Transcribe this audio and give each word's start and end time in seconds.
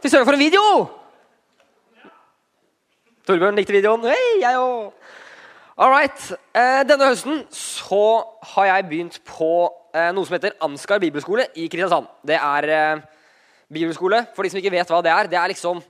Fy 0.00 0.08
søren, 0.08 0.24
for 0.24 0.32
en 0.32 0.40
video! 0.40 0.60
Torbjørn 3.28 3.58
likte 3.58 3.74
videoen. 3.74 4.06
Hei, 4.08 4.38
jeg 4.40 4.56
òg. 4.56 5.10
All 5.76 5.92
right. 5.92 6.22
Eh, 6.56 6.80
denne 6.88 7.10
høsten 7.10 7.42
så 7.52 8.00
har 8.54 8.70
jeg 8.70 8.86
begynt 8.88 9.18
på 9.28 9.50
eh, 9.92 10.08
noe 10.16 10.24
som 10.24 10.38
heter 10.38 10.56
Ansgar 10.64 11.02
bibelskole 11.04 11.44
i 11.52 11.68
Kristiansand. 11.68 12.08
Det 12.24 12.38
er 12.38 12.68
eh, 12.78 13.04
bibelskole. 13.68 14.22
For 14.32 14.48
de 14.48 14.54
som 14.54 14.62
ikke 14.62 14.72
vet 14.72 14.88
hva 14.88 15.04
det 15.04 15.12
er, 15.12 15.28
det 15.34 15.42
er 15.42 15.52
liksom 15.52 15.84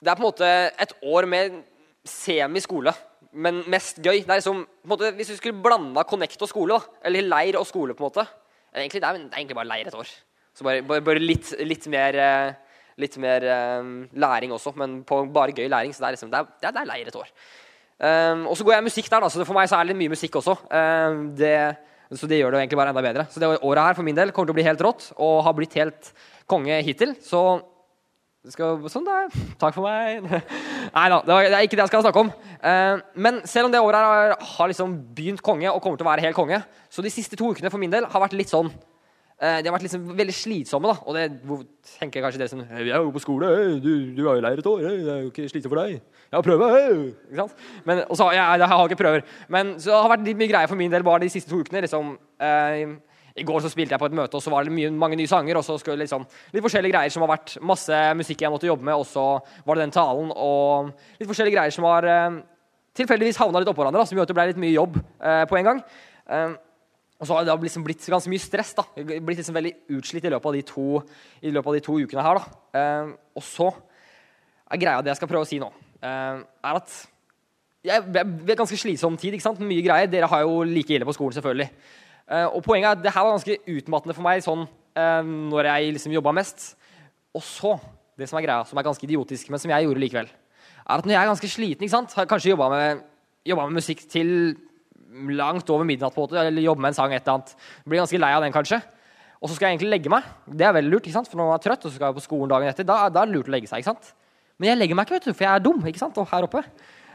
Det 0.00 0.08
er 0.08 0.16
på 0.16 0.24
en 0.24 0.28
måte 0.30 0.50
et 0.80 0.98
år 1.04 1.28
med 1.28 1.62
semiskole, 2.08 2.96
men 3.36 3.60
mest 3.68 4.00
gøy. 4.00 4.22
Det 4.22 4.30
er 4.30 4.40
liksom, 4.40 4.64
på 4.64 4.88
en 4.88 4.96
måte, 4.96 5.12
Hvis 5.20 5.34
du 5.34 5.36
skulle 5.36 5.60
blanda 5.60 6.08
Connect 6.08 6.40
og 6.40 6.48
skole, 6.48 6.80
da, 6.80 7.00
eller 7.04 7.28
leir 7.28 7.60
og 7.60 7.68
skole, 7.68 7.92
på 7.92 8.06
en 8.06 8.08
måte 8.08 8.24
Egentlig, 8.72 9.04
det, 9.04 9.08
er, 9.08 9.20
det 9.20 9.34
er 9.34 9.42
egentlig 9.42 9.60
bare 9.60 9.68
leir 9.68 9.88
et 9.92 10.00
år. 10.00 10.08
Så 10.56 10.64
bare, 10.64 10.80
bare, 10.80 11.04
bare 11.04 11.20
litt, 11.20 11.52
litt, 11.60 11.84
mer, 11.92 12.56
litt 13.00 13.16
mer 13.20 13.44
um, 13.80 13.94
læring 14.16 14.54
også, 14.56 14.72
men 14.80 15.00
på 15.06 15.20
bare 15.32 15.54
gøy 15.56 15.68
læring. 15.68 15.94
Så 15.94 16.02
det 16.02 16.08
er, 16.08 16.16
liksom, 16.16 16.32
det 16.32 16.40
er, 16.40 16.72
det 16.72 16.82
er 16.82 16.88
leir 16.88 17.10
et 17.10 17.18
år. 17.20 17.30
Um, 17.96 18.46
og 18.50 18.56
så 18.56 18.64
går 18.64 18.76
jeg 18.76 18.86
musikk 18.88 19.10
der, 19.12 19.24
da, 19.24 19.30
så 19.32 19.44
for 19.44 19.56
meg 19.56 19.68
så 19.70 19.78
er 19.80 19.88
det 19.88 19.96
mye 19.96 20.12
musikk 20.12 20.36
også. 20.40 20.56
Um, 20.68 21.22
det, 21.36 21.54
så 22.12 22.28
det 22.28 22.40
gjør 22.40 22.56
det 22.56 22.64
egentlig 22.64 22.80
bare 22.80 22.92
enda 22.92 23.04
bedre. 23.04 23.28
Så 23.32 23.40
det 23.42 23.52
året 23.56 23.84
her 23.84 23.96
for 23.98 24.06
min 24.06 24.16
del 24.16 24.32
kommer 24.32 24.50
til 24.50 24.56
å 24.56 24.58
bli 24.60 24.66
helt 24.66 24.84
rått, 24.84 25.10
og 25.16 25.44
har 25.46 25.56
blitt 25.56 25.76
helt 25.80 26.12
konge 26.48 26.80
hittil. 26.86 27.16
Så 27.24 27.42
skal, 28.52 28.84
sånn 28.92 29.06
da. 29.06 29.24
Takk 29.60 29.74
for 29.74 29.88
meg. 29.88 30.24
Nei 30.96 31.06
da, 31.12 31.20
det, 31.26 31.38
er 31.50 31.64
ikke 31.66 31.76
det 31.76 31.86
jeg 31.86 31.92
skal 31.94 32.04
snakke 32.04 32.26
om. 32.26 32.34
Uh, 32.62 33.04
men 33.18 33.40
selv 33.48 33.68
om 33.68 33.74
det 33.74 33.84
året 33.84 34.00
her 34.00 34.08
har, 34.08 34.36
har 34.56 34.72
liksom 34.72 34.98
begynt 35.16 35.44
konge 35.44 35.68
og 35.72 35.80
kommer 35.84 36.00
til 36.00 36.06
å 36.06 36.12
være 36.12 36.28
helt 36.28 36.38
konge, 36.38 36.60
så 36.88 37.04
de 37.04 37.12
siste 37.12 37.36
to 37.36 37.52
ukene 37.52 37.72
for 37.72 37.82
min 37.82 37.92
del 37.92 38.08
har 38.08 38.22
vært 38.22 38.36
litt 38.38 38.52
sånn 38.52 38.72
De 39.36 39.68
har 39.68 39.74
vært 39.74 39.84
liksom 39.84 40.04
veldig 40.16 40.32
slitsomme. 40.32 40.88
da, 40.88 40.96
Og 41.04 41.12
det 41.12 41.24
tenker 41.98 42.22
kanskje 42.24 42.40
dere 42.40 42.48
som 42.48 42.62
Vi 42.64 42.88
er 42.88 43.02
jo 43.04 43.10
på 43.12 43.20
skole, 43.20 43.50
du, 43.84 43.90
du 44.16 44.22
har 44.24 44.38
jo 44.38 44.44
leir 44.46 44.62
et 44.62 44.68
år, 44.70 44.80
det 44.80 45.12
er 45.12 45.18
jo 45.26 45.28
ikke 45.28 45.48
slitsomt 45.52 45.74
for 45.74 45.82
deg. 45.82 45.98
Jeg 46.30 46.38
har 46.38 46.46
prøve. 46.46 46.70
Ikke 47.28 47.42
sant? 47.42 47.66
Men, 47.84 48.00
og 48.08 48.16
så, 48.16 48.30
jeg, 48.32 48.60
jeg, 48.62 48.68
har 48.72 48.88
ikke 48.88 49.02
prøver. 49.02 49.26
Men 49.52 49.74
så 49.76 49.92
det 49.92 50.00
har 50.00 50.14
vært 50.14 50.24
litt 50.30 50.40
mye 50.40 50.52
greier 50.54 50.72
for 50.72 50.80
min 50.80 50.96
del 50.96 51.04
bare 51.04 51.26
de 51.26 51.34
siste 51.36 51.52
to 51.52 51.60
ukene. 51.60 51.84
liksom 51.84 52.16
Eh, 52.40 52.96
i 53.36 53.44
går 53.44 53.60
så 53.60 53.68
spilte 53.68 53.92
jeg 53.92 54.00
på 54.00 54.08
et 54.08 54.16
møte, 54.16 54.38
og 54.38 54.42
så 54.42 54.50
var 54.52 54.64
det 54.64 54.72
mye, 54.72 54.90
mange 54.96 55.16
nye 55.20 55.28
sanger. 55.28 55.56
og 55.56 55.64
så 55.64 55.76
skulle 55.78 56.00
liksom, 56.00 56.24
Litt 56.52 56.64
forskjellige 56.64 56.92
greier 56.94 57.12
som 57.12 57.24
har 57.24 57.34
vært 57.34 57.56
masse 57.60 57.98
musikk 58.16 58.42
jeg 58.42 58.52
måtte 58.52 58.68
jobbe 58.68 58.84
med. 58.84 58.94
Og 58.96 59.06
så 59.06 59.24
var 59.66 59.76
det 59.76 59.84
den 59.84 59.96
talen 59.96 60.32
og 60.32 60.92
litt 61.20 61.28
forskjellige 61.28 61.56
greier 61.56 61.74
som 61.74 61.84
har 61.84 62.08
eh, 62.08 62.38
tilfeldigvis 62.96 63.40
havna 63.42 63.60
litt 63.60 63.68
oppå 63.68 63.84
hverandre. 63.84 64.00
Da, 64.00 64.08
som 64.08 64.16
gjorde 64.16 64.30
at 64.30 64.32
det 64.32 64.38
ble 64.38 64.46
litt 64.52 64.62
mye 64.64 64.76
jobb 64.76 64.96
eh, 64.96 65.44
på 65.50 65.60
en 65.60 65.68
gang. 65.68 65.82
Eh, 66.32 66.56
og 67.16 67.24
så 67.28 67.36
har 67.36 67.46
det 67.48 67.56
liksom 67.64 67.84
blitt 67.86 68.04
ganske 68.12 68.30
mye 68.30 68.42
stress. 68.42 68.74
da, 68.76 68.84
Blitt 68.96 69.40
liksom 69.40 69.56
veldig 69.56 69.72
utslitt 69.96 70.26
i 70.28 70.32
løpet 70.32 70.50
av 70.50 70.56
de 70.56 70.64
to, 70.68 70.86
av 71.00 71.74
de 71.74 71.84
to 71.84 71.96
ukene 71.96 72.24
her. 72.26 72.40
da. 72.40 72.62
Eh, 72.76 73.12
og 73.36 73.44
så 73.44 73.70
er 74.68 74.80
greia 74.82 75.02
det 75.04 75.14
jeg 75.14 75.20
skal 75.22 75.30
prøve 75.30 75.46
å 75.46 75.48
si 75.48 75.60
nå, 75.62 75.70
eh, 76.04 76.42
er 76.44 76.80
at 76.82 76.96
jeg, 77.86 78.02
det 78.10 78.52
er 78.52 78.58
ganske 78.58 78.78
slitsom 78.80 79.16
tid. 79.20 79.36
ikke 79.36 79.46
sant? 79.46 79.62
Mye 79.62 79.84
greier. 79.84 80.10
Dere 80.10 80.28
har 80.30 80.42
jo 80.42 80.62
like 80.66 80.92
ille 80.92 81.06
på 81.06 81.14
skolen, 81.16 81.36
selvfølgelig. 81.36 81.68
Uh, 82.26 82.48
og 82.58 82.64
poenget 82.66 82.88
er 82.88 82.96
at 82.96 83.02
det 83.04 83.12
her 83.14 83.22
var 83.22 83.36
ganske 83.36 83.58
utmattende 83.70 84.16
for 84.16 84.26
meg 84.26 84.42
sånn, 84.42 84.64
uh, 84.98 85.22
når 85.22 85.68
jeg 85.70 85.92
liksom 85.94 86.16
jobba 86.16 86.32
mest. 86.34 86.72
Og 87.36 87.44
så, 87.46 87.76
det 88.18 88.26
som 88.26 88.40
er 88.40 88.46
greia, 88.48 88.64
som 88.66 88.80
er 88.80 88.86
ganske 88.88 89.06
idiotisk, 89.06 89.52
men 89.52 89.62
som 89.62 89.70
jeg 89.70 89.86
gjorde 89.86 90.02
likevel, 90.02 90.32
er 90.86 90.96
at 90.96 91.06
når 91.06 91.14
jeg 91.14 91.20
er 91.20 91.30
ganske 91.30 91.50
sliten, 91.52 91.86
ikke 91.86 91.94
sant? 91.94 92.16
har 92.18 92.26
kanskje 92.30 92.54
jobba 92.54 92.68
med, 92.72 93.04
med, 93.46 93.76
musikk 93.76 94.02
til 94.10 94.56
langt 95.36 95.70
over 95.72 95.86
midnatt, 95.88 96.14
på 96.14 96.26
eller 96.32 96.62
jobbe 96.62 96.82
med 96.84 96.92
en 96.92 96.98
sang, 96.98 97.14
et 97.14 97.22
eller 97.22 97.38
annet, 97.38 97.56
blir 97.86 98.02
ganske 98.02 98.20
lei 98.20 98.32
av 98.36 98.44
den, 98.44 98.54
kanskje. 98.54 98.80
Og 99.40 99.50
så 99.50 99.56
skal 99.56 99.68
jeg 99.68 99.76
egentlig 99.76 99.92
legge 99.92 100.12
meg. 100.12 100.28
Det 100.48 100.64
er 100.66 100.76
veldig 100.76 100.92
lurt, 100.92 101.08
ikke 101.08 101.16
sant? 101.18 101.28
for 101.30 101.40
når 101.40 101.50
man 101.50 101.58
er 101.58 101.64
trøtt 101.64 101.84
og 101.84 101.90
så 101.90 101.96
skal 101.98 102.10
jeg 102.10 102.18
på 102.18 102.24
skolen 102.24 102.52
dagen 102.52 102.70
etter, 102.70 102.86
da, 102.88 103.02
da, 103.12 103.22
er 103.22 103.30
det 103.30 103.36
lurt 103.36 103.50
å 103.50 103.54
legge 103.54 103.70
seg. 103.70 103.82
ikke 103.82 103.92
sant? 103.92 104.14
Men 104.56 104.72
jeg 104.72 104.80
legger 104.80 104.98
meg 104.98 105.06
ikke, 105.06 105.18
vet 105.18 105.28
du, 105.28 105.34
for 105.34 105.46
jeg 105.46 105.52
er 105.52 105.64
dum 105.64 105.90
ikke 105.90 106.00
sant? 106.00 106.20
og 106.20 106.30
her 106.30 106.46
oppe. 106.48 106.62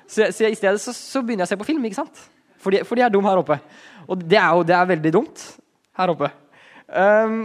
Så, 0.06 0.28
så 0.36 0.50
i 0.50 0.58
stedet 0.58 0.82
så, 0.84 0.94
så 0.96 1.24
begynner 1.26 1.46
jeg 1.46 1.52
å 1.52 1.54
se 1.56 1.60
på 1.64 1.70
film. 1.72 1.88
ikke 1.90 2.02
sant? 2.02 2.26
Fordi, 2.62 2.84
fordi 2.86 3.02
jeg 3.02 3.10
er 3.10 3.16
dum 3.16 3.26
her 3.26 3.42
oppe. 3.42 3.58
Og 4.08 4.22
det 4.22 4.38
er 4.38 4.52
jo 4.54 4.66
det 4.68 4.76
er 4.78 4.92
veldig 4.92 5.14
dumt 5.18 5.46
her 5.98 6.14
oppe. 6.14 6.30
Um, 6.92 7.40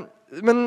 men, 0.45 0.65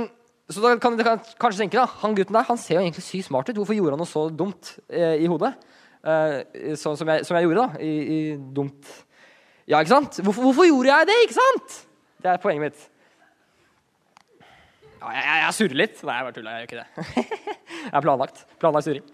så 0.50 0.64
da 0.64 0.74
kan 0.82 0.98
dere 0.98 1.20
kanskje 1.42 1.66
tenke 1.66 1.78
da, 1.78 1.86
han 2.02 2.16
gutten 2.18 2.38
der 2.38 2.48
han 2.48 2.58
ser 2.58 2.80
jo 2.80 2.86
egentlig 2.86 3.06
sykt 3.06 3.28
smart 3.28 3.52
ut. 3.52 3.60
Hvorfor 3.60 3.78
gjorde 3.78 3.94
han 3.94 4.02
noe 4.02 4.10
så 4.10 4.26
dumt 4.34 4.74
eh, 4.88 5.20
i 5.22 5.30
hodet? 5.30 5.54
Eh, 6.00 6.74
sånn 6.80 6.98
som, 6.98 7.10
som, 7.28 7.38
jeg, 7.38 7.46
gjorde, 7.46 7.66
da. 7.68 7.84
I, 7.84 7.94
i, 8.00 8.20
dumt 8.56 8.90
Ja, 9.70 9.84
ikke 9.84 9.94
sant? 9.94 10.18
Hvorfor, 10.26 10.48
hvorfor 10.48 10.66
gjorde 10.66 10.90
jeg 10.90 11.08
det? 11.12 11.16
ikke 11.28 11.38
sant? 11.38 11.76
Det 12.24 12.32
er 12.32 12.40
poenget 12.42 12.72
mitt. 12.72 12.88
Ja, 15.00 15.12
jeg, 15.14 15.22
jeg, 15.24 15.42
jeg 15.44 15.56
surrer 15.56 15.78
litt. 15.80 16.00
Nei, 16.04 16.16
jeg 16.18 16.26
bare 16.26 16.36
tulla. 16.36 16.54
Jeg 16.56 16.64
gjør 16.64 16.72
ikke 16.72 16.80
det. 16.80 17.44
jeg 17.86 17.94
er 18.00 18.04
planlagt. 18.04 18.42
Planlagt 18.60 18.88
surring. 18.88 19.06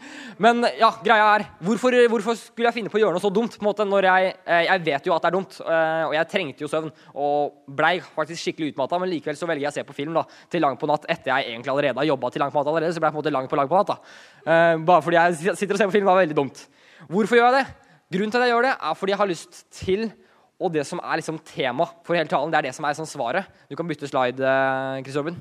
Men 0.41 0.63
ja, 0.79 0.89
greia 1.03 1.27
er 1.35 1.45
hvorfor, 1.67 1.97
hvorfor, 2.13 2.39
skulle 2.39 2.71
jeg 2.71 2.77
finne 2.79 2.93
på 2.93 2.97
å 2.97 3.03
gjøre 3.03 3.17
noe 3.17 3.25
så 3.25 3.33
dumt? 3.35 3.59
på 3.59 3.61
en 3.61 3.67
måte, 3.67 3.85
når 3.91 4.07
Jeg, 4.07 4.31
eh, 4.47 4.63
jeg 4.69 4.83
vet 4.87 5.11
jo 5.11 5.13
at 5.17 5.27
det 5.27 5.29
er 5.29 5.35
dumt, 5.35 5.59
eh, 5.61 6.07
og 6.07 6.15
jeg 6.15 6.31
trengte 6.31 6.65
jo 6.65 6.71
søvn. 6.71 6.89
Og 7.13 7.75
blei 7.77 7.93
faktisk 8.15 8.47
skikkelig 8.47 8.73
utmatta, 8.73 9.03
men 9.03 9.11
likevel 9.11 9.37
så 9.37 9.51
velger 9.51 9.67
jeg 9.67 9.75
å 9.75 9.77
se 9.81 9.87
på 9.91 9.99
film 9.99 10.15
da, 10.15 10.23
til 10.55 10.63
langt 10.63 10.79
på 10.79 10.89
natt 10.89 11.05
etter 11.11 11.35
jeg 11.35 11.51
egentlig 11.51 11.75
allerede 11.75 11.99
har 11.99 12.11
jobba 12.15 12.31
til 12.31 12.45
langt 12.45 12.55
på 12.55 12.63
natt 12.63 12.71
allerede. 12.71 12.95
Så 12.95 13.03
ble 13.03 13.11
jeg 13.11 13.19
på 13.19 13.19
en 13.19 13.25
måte 13.25 13.35
lang 13.35 13.51
på 13.51 13.59
lang 13.59 13.73
på 13.75 13.81
natt. 13.83 13.91
da. 13.91 14.19
Eh, 14.47 14.73
bare 14.87 15.03
fordi 15.03 15.19
jeg 15.19 15.59
sitter 15.59 15.75
og 15.75 15.83
ser 15.83 15.91
på 15.91 15.99
film, 15.99 16.07
Det 16.07 16.13
var 16.15 16.23
veldig 16.23 16.39
dumt. 16.39 16.67
Hvorfor 17.11 17.43
gjør 17.43 17.51
jeg 17.51 17.59
det? 17.59 17.81
Grunnen 18.15 18.31
til 18.31 18.39
at 18.39 18.47
jeg 18.47 18.55
gjør 18.55 18.69
det, 18.71 18.77
er 18.79 19.01
fordi 19.03 19.11
jeg 19.11 19.19
har 19.19 19.35
lyst 19.35 19.65
til 19.83 20.13
og 20.59 20.71
det 20.71 20.85
som 20.87 21.01
er 21.03 21.19
liksom 21.19 21.41
tema 21.47 21.87
for 22.05 22.15
hele 22.15 22.29
talen, 22.31 22.53
det 22.53 22.61
er 22.61 22.69
det 22.69 22.77
som 22.77 22.87
er 22.87 22.95
sånn 22.97 23.09
svaret. 23.09 23.49
Du 23.67 23.75
kan 23.75 23.87
bytte 23.89 24.07
slide, 24.07 24.55
Kristoffer 25.03 25.35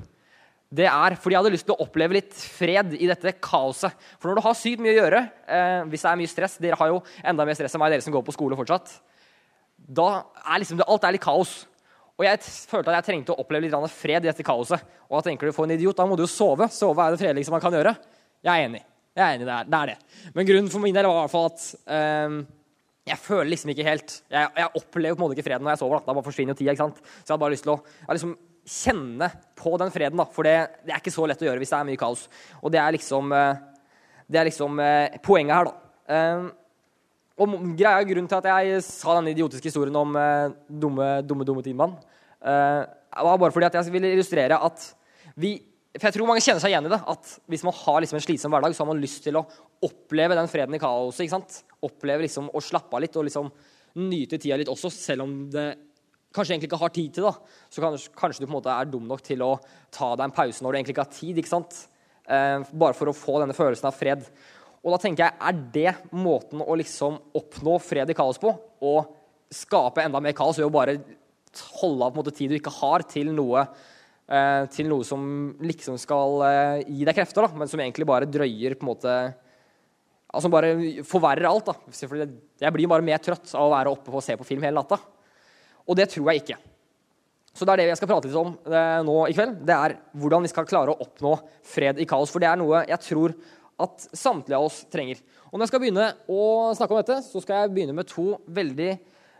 det 0.75 0.87
er 0.89 1.15
fordi 1.19 1.35
jeg 1.35 1.43
hadde 1.43 1.53
lyst 1.53 1.67
til 1.67 1.75
å 1.75 1.85
oppleve 1.85 2.17
litt 2.17 2.33
fred 2.33 2.95
i 2.97 3.07
dette 3.09 3.35
kaoset. 3.43 3.93
For 4.17 4.29
når 4.29 4.39
du 4.39 4.45
har 4.47 4.57
sykt 4.57 4.81
mye 4.83 4.95
å 4.95 4.97
gjøre, 4.97 5.21
eh, 5.45 5.83
hvis 5.91 6.03
det 6.03 6.09
er 6.09 6.19
mye 6.19 6.31
stress 6.31 6.57
Dere 6.61 6.79
har 6.79 6.89
jo 6.91 7.03
enda 7.23 7.45
mer 7.45 7.57
stress 7.57 7.75
enn 7.75 7.83
meg, 7.83 7.93
dere 7.93 8.05
som 8.05 8.15
går 8.15 8.25
på 8.25 8.33
skole 8.35 8.57
fortsatt. 8.57 8.97
Da 9.77 10.25
er 10.41 10.63
liksom 10.63 10.81
det, 10.81 10.87
alt 10.89 11.05
er 11.05 11.15
litt 11.15 11.23
kaos. 11.23 11.53
Og 12.15 12.25
jeg 12.25 12.41
følte 12.71 12.91
at 12.91 12.97
jeg 12.99 13.07
trengte 13.11 13.35
å 13.35 13.39
oppleve 13.43 13.67
litt 13.67 13.93
fred 13.93 14.25
i 14.25 14.31
dette 14.31 14.45
kaoset. 14.47 14.81
Og 15.09 15.19
da 15.19 15.29
tenker 15.29 15.47
du, 15.47 15.53
for 15.55 15.67
en 15.67 15.75
idiot, 15.75 15.97
da 15.97 16.07
må 16.07 16.17
du 16.17 16.25
jo 16.25 16.31
sove. 16.31 16.67
Sove 16.71 17.03
er 17.03 17.13
det 17.13 17.21
fredeligste 17.21 17.53
man 17.53 17.63
kan 17.63 17.75
gjøre. 17.75 17.95
Jeg 18.41 18.51
er 18.51 18.67
enig. 18.69 18.83
Jeg 19.15 19.23
er 19.23 19.37
enig, 19.37 19.47
det 19.47 19.55
er 19.55 19.69
det. 19.69 19.79
Er 19.79 19.91
det. 19.91 20.31
Men 20.33 20.47
grunnen 20.47 20.71
for 20.71 20.83
min 20.83 20.95
del 20.95 21.07
var 21.07 21.19
i 21.19 21.23
hvert 21.23 21.35
fall 21.35 21.49
at 21.51 21.67
um, 22.27 22.39
jeg 23.05 23.21
føler 23.21 23.51
liksom 23.51 23.69
ikke 23.69 23.85
helt 23.85 24.13
Jeg, 24.33 24.49
jeg 24.57 24.69
opplever 24.79 25.13
på 25.13 25.21
en 25.21 25.27
måte 25.27 25.37
ikke 25.37 25.45
freden 25.45 25.65
når 25.67 25.75
jeg 25.75 25.81
sover. 25.83 26.01
Da, 26.01 26.09
da 26.09 26.17
bare 26.17 26.25
forsvinner 26.25 26.55
jo 26.55 26.59
tida. 26.59 26.73
ikke 26.73 26.85
sant? 26.87 27.01
Så 27.03 27.27
jeg 27.27 27.33
hadde 27.35 27.43
bare 27.43 27.53
lyst 27.53 27.65
til 27.67 27.75
å 27.75 27.79
liksom 28.09 28.35
kjenne 28.65 29.29
på 29.59 29.75
den 29.81 29.93
freden. 29.93 30.17
da, 30.17 30.25
For 30.33 30.47
det, 30.47 30.55
det, 30.85 30.93
er 30.93 31.01
ikke 31.01 31.13
så 31.13 31.27
lett 31.29 31.41
å 31.43 31.47
gjøre 31.47 31.61
hvis 31.61 31.73
det 31.73 31.79
er 31.79 31.89
mye 31.91 32.01
kaos. 32.01 32.25
Og 32.61 32.73
det 32.73 32.81
er 32.81 32.95
liksom, 32.95 33.33
eh, 33.35 33.59
det 34.25 34.41
er 34.41 34.49
liksom 34.49 34.81
eh, 34.81 35.19
poenget 35.25 35.59
her, 35.59 35.69
da. 35.69 35.75
Eh, 36.15 36.47
og 37.35 37.55
greia 37.75 38.03
Grunnen 38.07 38.29
til 38.31 38.39
at 38.39 38.47
jeg 38.47 38.83
sa 38.87 39.17
den 39.17 39.33
idiotiske 39.33 39.67
historien 39.67 39.97
om 39.99 40.13
dumme, 40.71 41.07
dumme, 41.27 41.43
dumme 41.43 41.63
timemann, 41.65 41.97
var 42.39 43.41
bare 43.41 43.51
fordi 43.51 43.67
at 43.67 43.75
jeg 43.75 43.91
ville 43.91 44.13
illustrere 44.15 44.55
at 44.55 44.85
vi 45.35 45.57
for 45.95 46.09
jeg 46.09 46.15
tror 46.17 46.27
mange 46.27 46.43
kjenner 46.43 46.59
seg 46.59 46.73
igjen 46.73 46.89
i 46.89 46.91
det. 46.91 46.99
at 47.07 47.31
Hvis 47.51 47.63
man 47.63 47.75
har 47.77 48.03
liksom 48.03 48.19
en 48.19 48.25
slitsom 48.25 48.51
hverdag, 48.51 48.75
så 48.75 48.83
har 48.83 48.91
man 48.91 49.01
lyst 49.01 49.23
til 49.23 49.37
å 49.39 49.45
oppleve 49.85 50.35
den 50.35 50.49
freden 50.51 50.75
i 50.75 50.81
kaoset. 50.81 51.23
ikke 51.23 51.35
sant? 51.37 51.61
Oppleve 51.87 52.25
liksom 52.25 52.49
å 52.51 52.63
slappe 52.63 52.97
av 52.97 53.03
litt 53.05 53.15
og 53.15 53.27
liksom 53.27 53.51
nyte 54.03 54.39
tida 54.41 54.57
litt 54.59 54.71
også, 54.71 54.91
selv 54.91 55.23
om 55.23 55.35
det 55.51 55.69
kanskje 56.35 56.55
egentlig 56.55 56.67
ikke 56.67 56.81
har 56.81 56.91
tid 56.91 57.13
til, 57.15 57.23
det. 57.29 57.59
så 57.71 57.83
kanskje, 57.83 58.11
kanskje, 58.19 58.41
du 58.43 58.47
på 58.49 58.51
en 58.51 58.57
måte 58.57 58.73
er 58.73 58.89
dum 58.91 59.05
nok 59.07 59.21
til 59.23 59.39
å 59.45 59.53
ta 59.93 60.09
deg 60.17 60.25
en 60.25 60.35
pause 60.35 60.65
når 60.65 60.73
du 60.73 60.77
egentlig 60.79 60.95
ikke 60.97 61.05
har 61.05 61.15
tid. 61.15 61.39
ikke 61.39 61.53
sant? 61.53 61.77
Eh, 62.27 62.59
bare 62.75 62.97
for 62.97 63.07
å 63.07 63.15
få 63.15 63.39
denne 63.39 63.55
følelsen 63.55 63.87
av 63.87 63.95
fred. 63.95 64.25
Og 64.83 64.93
da 64.93 64.99
tenker 65.01 65.25
jeg, 65.25 65.33
Er 65.39 65.53
det 65.73 65.95
måten 66.11 66.61
å 66.61 66.75
liksom 66.75 67.17
oppnå 67.33 67.79
fred 67.79 68.09
i 68.09 68.17
kaos 68.17 68.37
på? 68.37 68.51
Å 68.81 68.95
skape 69.49 70.03
enda 70.03 70.19
mer 70.19 70.33
kaos 70.33 70.59
ved 70.59 70.67
å 70.67 70.73
bare 70.73 70.99
holde 71.79 72.03
av 72.03 72.11
på 72.11 72.19
en 72.19 72.23
måte 72.23 72.35
tid 72.35 72.51
du 72.51 72.59
ikke 72.59 72.73
har, 72.81 73.05
til 73.07 73.31
noe, 73.31 73.65
til 74.73 74.87
noe 74.89 75.05
som 75.05 75.23
liksom 75.61 75.99
skal 76.01 76.39
eh, 76.47 76.83
gi 76.89 77.05
deg 77.05 77.17
krefter, 77.17 77.45
da, 77.45 77.59
men 77.61 77.69
som 77.69 77.81
egentlig 77.81 78.07
bare 78.09 78.29
drøyer 78.29 78.77
på 78.77 78.87
en 78.87 78.93
måte 78.93 79.17
Altså 80.35 80.49
bare 80.51 80.73
forverrer 81.07 81.45
alt. 81.47 81.69
da. 81.69 81.75
Jeg 82.59 82.73
blir 82.75 82.89
bare 82.91 83.05
mer 83.05 83.21
trøtt 83.23 83.53
av 83.55 83.69
å 83.69 83.71
være 83.71 83.91
oppe 83.93 84.11
og 84.11 84.23
se 84.25 84.33
på 84.35 84.43
film 84.43 84.65
hele 84.65 84.75
natta. 84.75 84.97
Og 85.87 85.95
det 85.95 86.09
tror 86.11 86.27
jeg 86.27 86.41
ikke. 86.41 86.57
Så 87.55 87.63
det 87.63 87.71
er 87.71 87.79
det 87.79 87.85
jeg 87.93 87.99
skal 88.01 88.09
prate 88.09 88.27
litt 88.27 88.35
om 88.41 88.51
eh, 88.67 88.99
nå 89.07 89.15
i 89.29 89.35
kveld. 89.37 89.61
Det 89.63 89.77
er 89.77 89.95
hvordan 90.19 90.43
vi 90.43 90.51
skal 90.51 90.67
klare 90.67 90.91
å 90.91 91.05
oppnå 91.05 91.37
fred 91.63 92.01
i 92.03 92.07
kaos. 92.09 92.33
For 92.33 92.43
det 92.43 92.49
er 92.49 92.59
noe 92.59 92.83
jeg 92.83 92.99
tror 93.05 93.37
at 93.85 94.09
samtlige 94.11 94.59
av 94.59 94.67
oss 94.67 94.81
trenger. 94.91 95.21
Og 95.47 95.55
når 95.55 95.63
jeg 95.63 95.71
skal 95.71 95.83
begynne 95.85 96.09
å 96.27 96.41
snakke 96.75 96.97
om 96.97 96.99
dette, 96.99 97.21
så 97.23 97.43
skal 97.45 97.61
jeg 97.61 97.75
begynne 97.77 97.95
med 97.95 98.11
to 98.11 98.33
veldig 98.59 98.91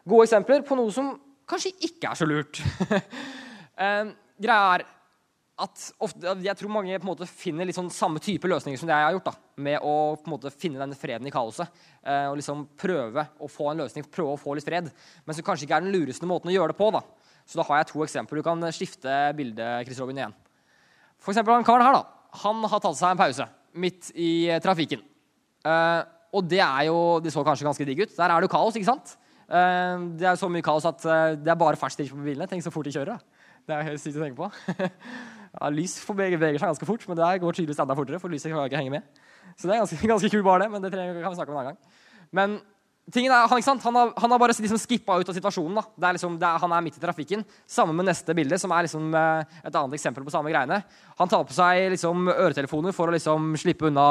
gode 0.07 0.29
eksempler 0.29 0.63
på 0.63 0.79
noe 0.79 0.95
som 0.95 1.11
kanskje 1.49 1.73
ikke 1.89 2.13
er 2.13 2.21
så 2.21 2.29
lurt. 2.29 2.61
greia 4.41 4.75
er 4.75 4.85
at 5.55 5.83
ofte, 6.03 6.33
jeg 6.43 6.59
tror 6.59 6.71
mange 6.73 6.97
på 6.99 7.05
en 7.05 7.11
måte 7.13 7.27
finner 7.29 7.69
sånn 7.71 7.87
samme 7.93 8.19
type 8.19 8.49
løsninger 8.51 8.79
som 8.79 8.89
det 8.89 8.95
jeg 8.97 9.07
har 9.07 9.13
gjort. 9.15 9.29
da, 9.29 9.33
Med 9.63 9.79
å 9.79 9.93
på 10.19 10.27
en 10.27 10.33
måte 10.33 10.51
finne 10.51 10.81
denne 10.81 10.97
freden 10.99 11.27
i 11.27 11.31
kaoset. 11.31 11.71
Eh, 12.03 12.25
og 12.27 12.35
liksom 12.39 12.65
prøve 12.75 13.23
å 13.39 13.47
få 13.51 13.69
en 13.71 13.85
løsning, 13.85 14.07
prøve 14.11 14.35
å 14.35 14.41
få 14.41 14.57
litt 14.57 14.67
fred. 14.67 14.89
Men 15.23 15.37
som 15.37 15.47
kanskje 15.47 15.67
ikke 15.67 15.79
er 15.79 15.85
den 15.85 15.95
lureste 15.95 16.27
måten 16.27 16.51
å 16.51 16.55
gjøre 16.55 16.75
det 16.75 16.79
på. 16.79 16.91
da. 16.91 17.01
Så 17.47 17.61
da 17.61 17.67
har 17.69 17.79
jeg 17.79 17.93
to 17.93 18.03
eksempler. 18.03 18.41
Du 18.41 18.47
kan 18.49 18.67
skifte 18.75 19.15
bildet 19.37 19.87
Chris 19.87 20.01
Robin 20.03 20.19
igjen. 20.19 20.35
For 21.23 21.31
eksempel 21.31 21.55
han 21.55 21.67
karen 21.67 21.87
her. 21.87 22.01
da. 22.01 22.03
Han 22.43 22.63
har 22.67 22.83
tatt 22.83 22.99
seg 22.99 23.13
en 23.13 23.23
pause 23.23 23.47
midt 23.75 24.11
i 24.11 24.49
eh, 24.49 24.59
trafikken. 24.63 25.03
Eh, 25.63 26.01
og 26.35 26.43
det 26.51 26.59
er 26.59 26.89
jo 26.89 27.21
Det 27.23 27.31
så 27.31 27.45
kanskje 27.47 27.67
ganske 27.67 27.87
digg 27.87 28.03
ut. 28.03 28.17
Der 28.17 28.27
er 28.27 28.41
det 28.41 28.49
jo 28.49 28.55
kaos, 28.57 28.75
ikke 28.75 28.91
sant? 28.91 29.15
Eh, 29.47 30.03
det 30.19 30.27
er 30.27 30.35
så 30.35 30.51
mye 30.51 30.65
kaos 30.65 30.83
at 30.89 31.05
eh, 31.05 31.39
det 31.39 31.53
er 31.53 31.59
bare 31.63 31.79
fartsdrift 31.79 32.11
på 32.11 32.27
bilene. 32.27 32.49
Tenk 32.49 32.65
så 32.65 32.73
fort 32.75 32.89
de 32.89 32.95
kjører. 32.95 33.15
da. 33.15 33.34
Det 33.65 33.73
er 33.75 33.97
sykt 33.97 34.19
å 34.19 34.23
tenke 34.23 34.37
på. 34.37 34.49
ja, 35.57 35.71
lys 35.73 35.97
beveger 36.05 36.59
seg 36.59 36.69
ganske 36.69 36.87
fort, 36.87 37.05
men 37.09 37.17
det 37.17 37.31
går 37.41 37.57
tydeligvis 37.57 37.81
enda 37.81 37.97
fortere. 37.97 38.21
for 38.21 38.33
lyset 38.33 38.53
kan 38.53 38.67
ikke 38.69 38.81
henge 38.81 38.93
med. 38.93 39.25
Så 39.55 39.67
det 39.67 39.75
er 39.75 39.83
ganske, 39.83 39.99
ganske 40.13 40.31
kul 40.31 40.45
bar, 40.45 40.61
det. 40.61 40.69
Men 40.71 40.85
det 40.85 40.93
trenger, 40.93 41.21
kan 41.23 41.33
vi 41.33 41.39
snakke 41.39 41.53
om 41.53 41.57
en 41.57 41.63
annen 41.63 41.73
gang. 41.73 42.01
Men 42.35 42.57
tingen 43.13 43.33
er, 43.33 43.47
han, 43.49 43.81
han, 43.87 43.97
har, 43.99 44.13
han 44.21 44.35
har 44.35 44.41
bare 44.41 44.55
liksom 44.57 44.81
skippa 44.81 45.17
ut 45.17 45.31
av 45.31 45.37
situasjonen. 45.37 45.79
da. 45.79 46.09
Er 46.09 46.17
liksom, 46.19 46.37
er, 46.41 46.61
han 46.61 46.77
er 46.77 46.85
midt 46.85 46.99
i 46.99 47.03
trafikken. 47.03 47.45
Sammen 47.69 47.97
med 47.97 48.09
neste 48.09 48.37
bilde, 48.37 48.59
som 48.61 48.73
er 48.75 48.85
liksom 48.87 49.09
eh, 49.17 49.57
et 49.63 49.73
annet 49.73 49.97
eksempel 49.97 50.25
på 50.25 50.33
samme 50.33 50.53
greiene. 50.53 50.81
Han 51.21 51.31
tar 51.31 51.45
på 51.47 51.57
seg 51.57 51.89
liksom 51.95 52.29
øretelefoner 52.35 52.95
for 52.95 53.09
å 53.09 53.17
liksom 53.17 53.53
slippe 53.61 53.89
unna 53.89 54.07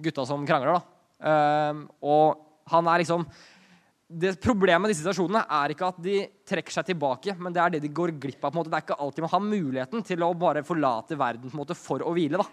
gutta 0.00 0.26
som 0.28 0.44
krangler. 0.48 0.76
da. 0.76 0.96
Um, 1.20 1.82
og 2.00 2.70
han 2.72 2.86
er 2.88 3.02
liksom 3.02 3.26
det 4.10 4.32
Problemet 4.42 4.82
med 4.82 4.90
disse 4.90 5.04
situasjonene 5.04 5.44
er 5.54 5.70
ikke 5.70 5.88
at 5.92 5.98
de 6.02 6.16
trekker 6.48 6.74
seg 6.74 6.88
tilbake, 6.88 7.36
men 7.38 7.54
det 7.54 7.60
er 7.62 7.74
det 7.76 7.82
de 7.84 7.92
går 7.94 8.10
glipp 8.18 8.42
av. 8.42 8.50
på 8.50 8.56
en 8.56 8.58
måte. 8.58 8.70
Det 8.72 8.80
er 8.80 8.86
ikke 8.88 8.98
alltid 9.04 9.22
man 9.22 9.32
har 9.36 9.44
muligheten 9.44 10.06
til 10.06 10.24
å 10.26 10.32
bare 10.34 10.64
forlate 10.66 11.18
verden 11.18 11.46
på 11.46 11.54
en 11.54 11.60
måte, 11.62 11.76
for 11.78 12.02
å 12.02 12.14
hvile. 12.16 12.40
da. 12.40 12.46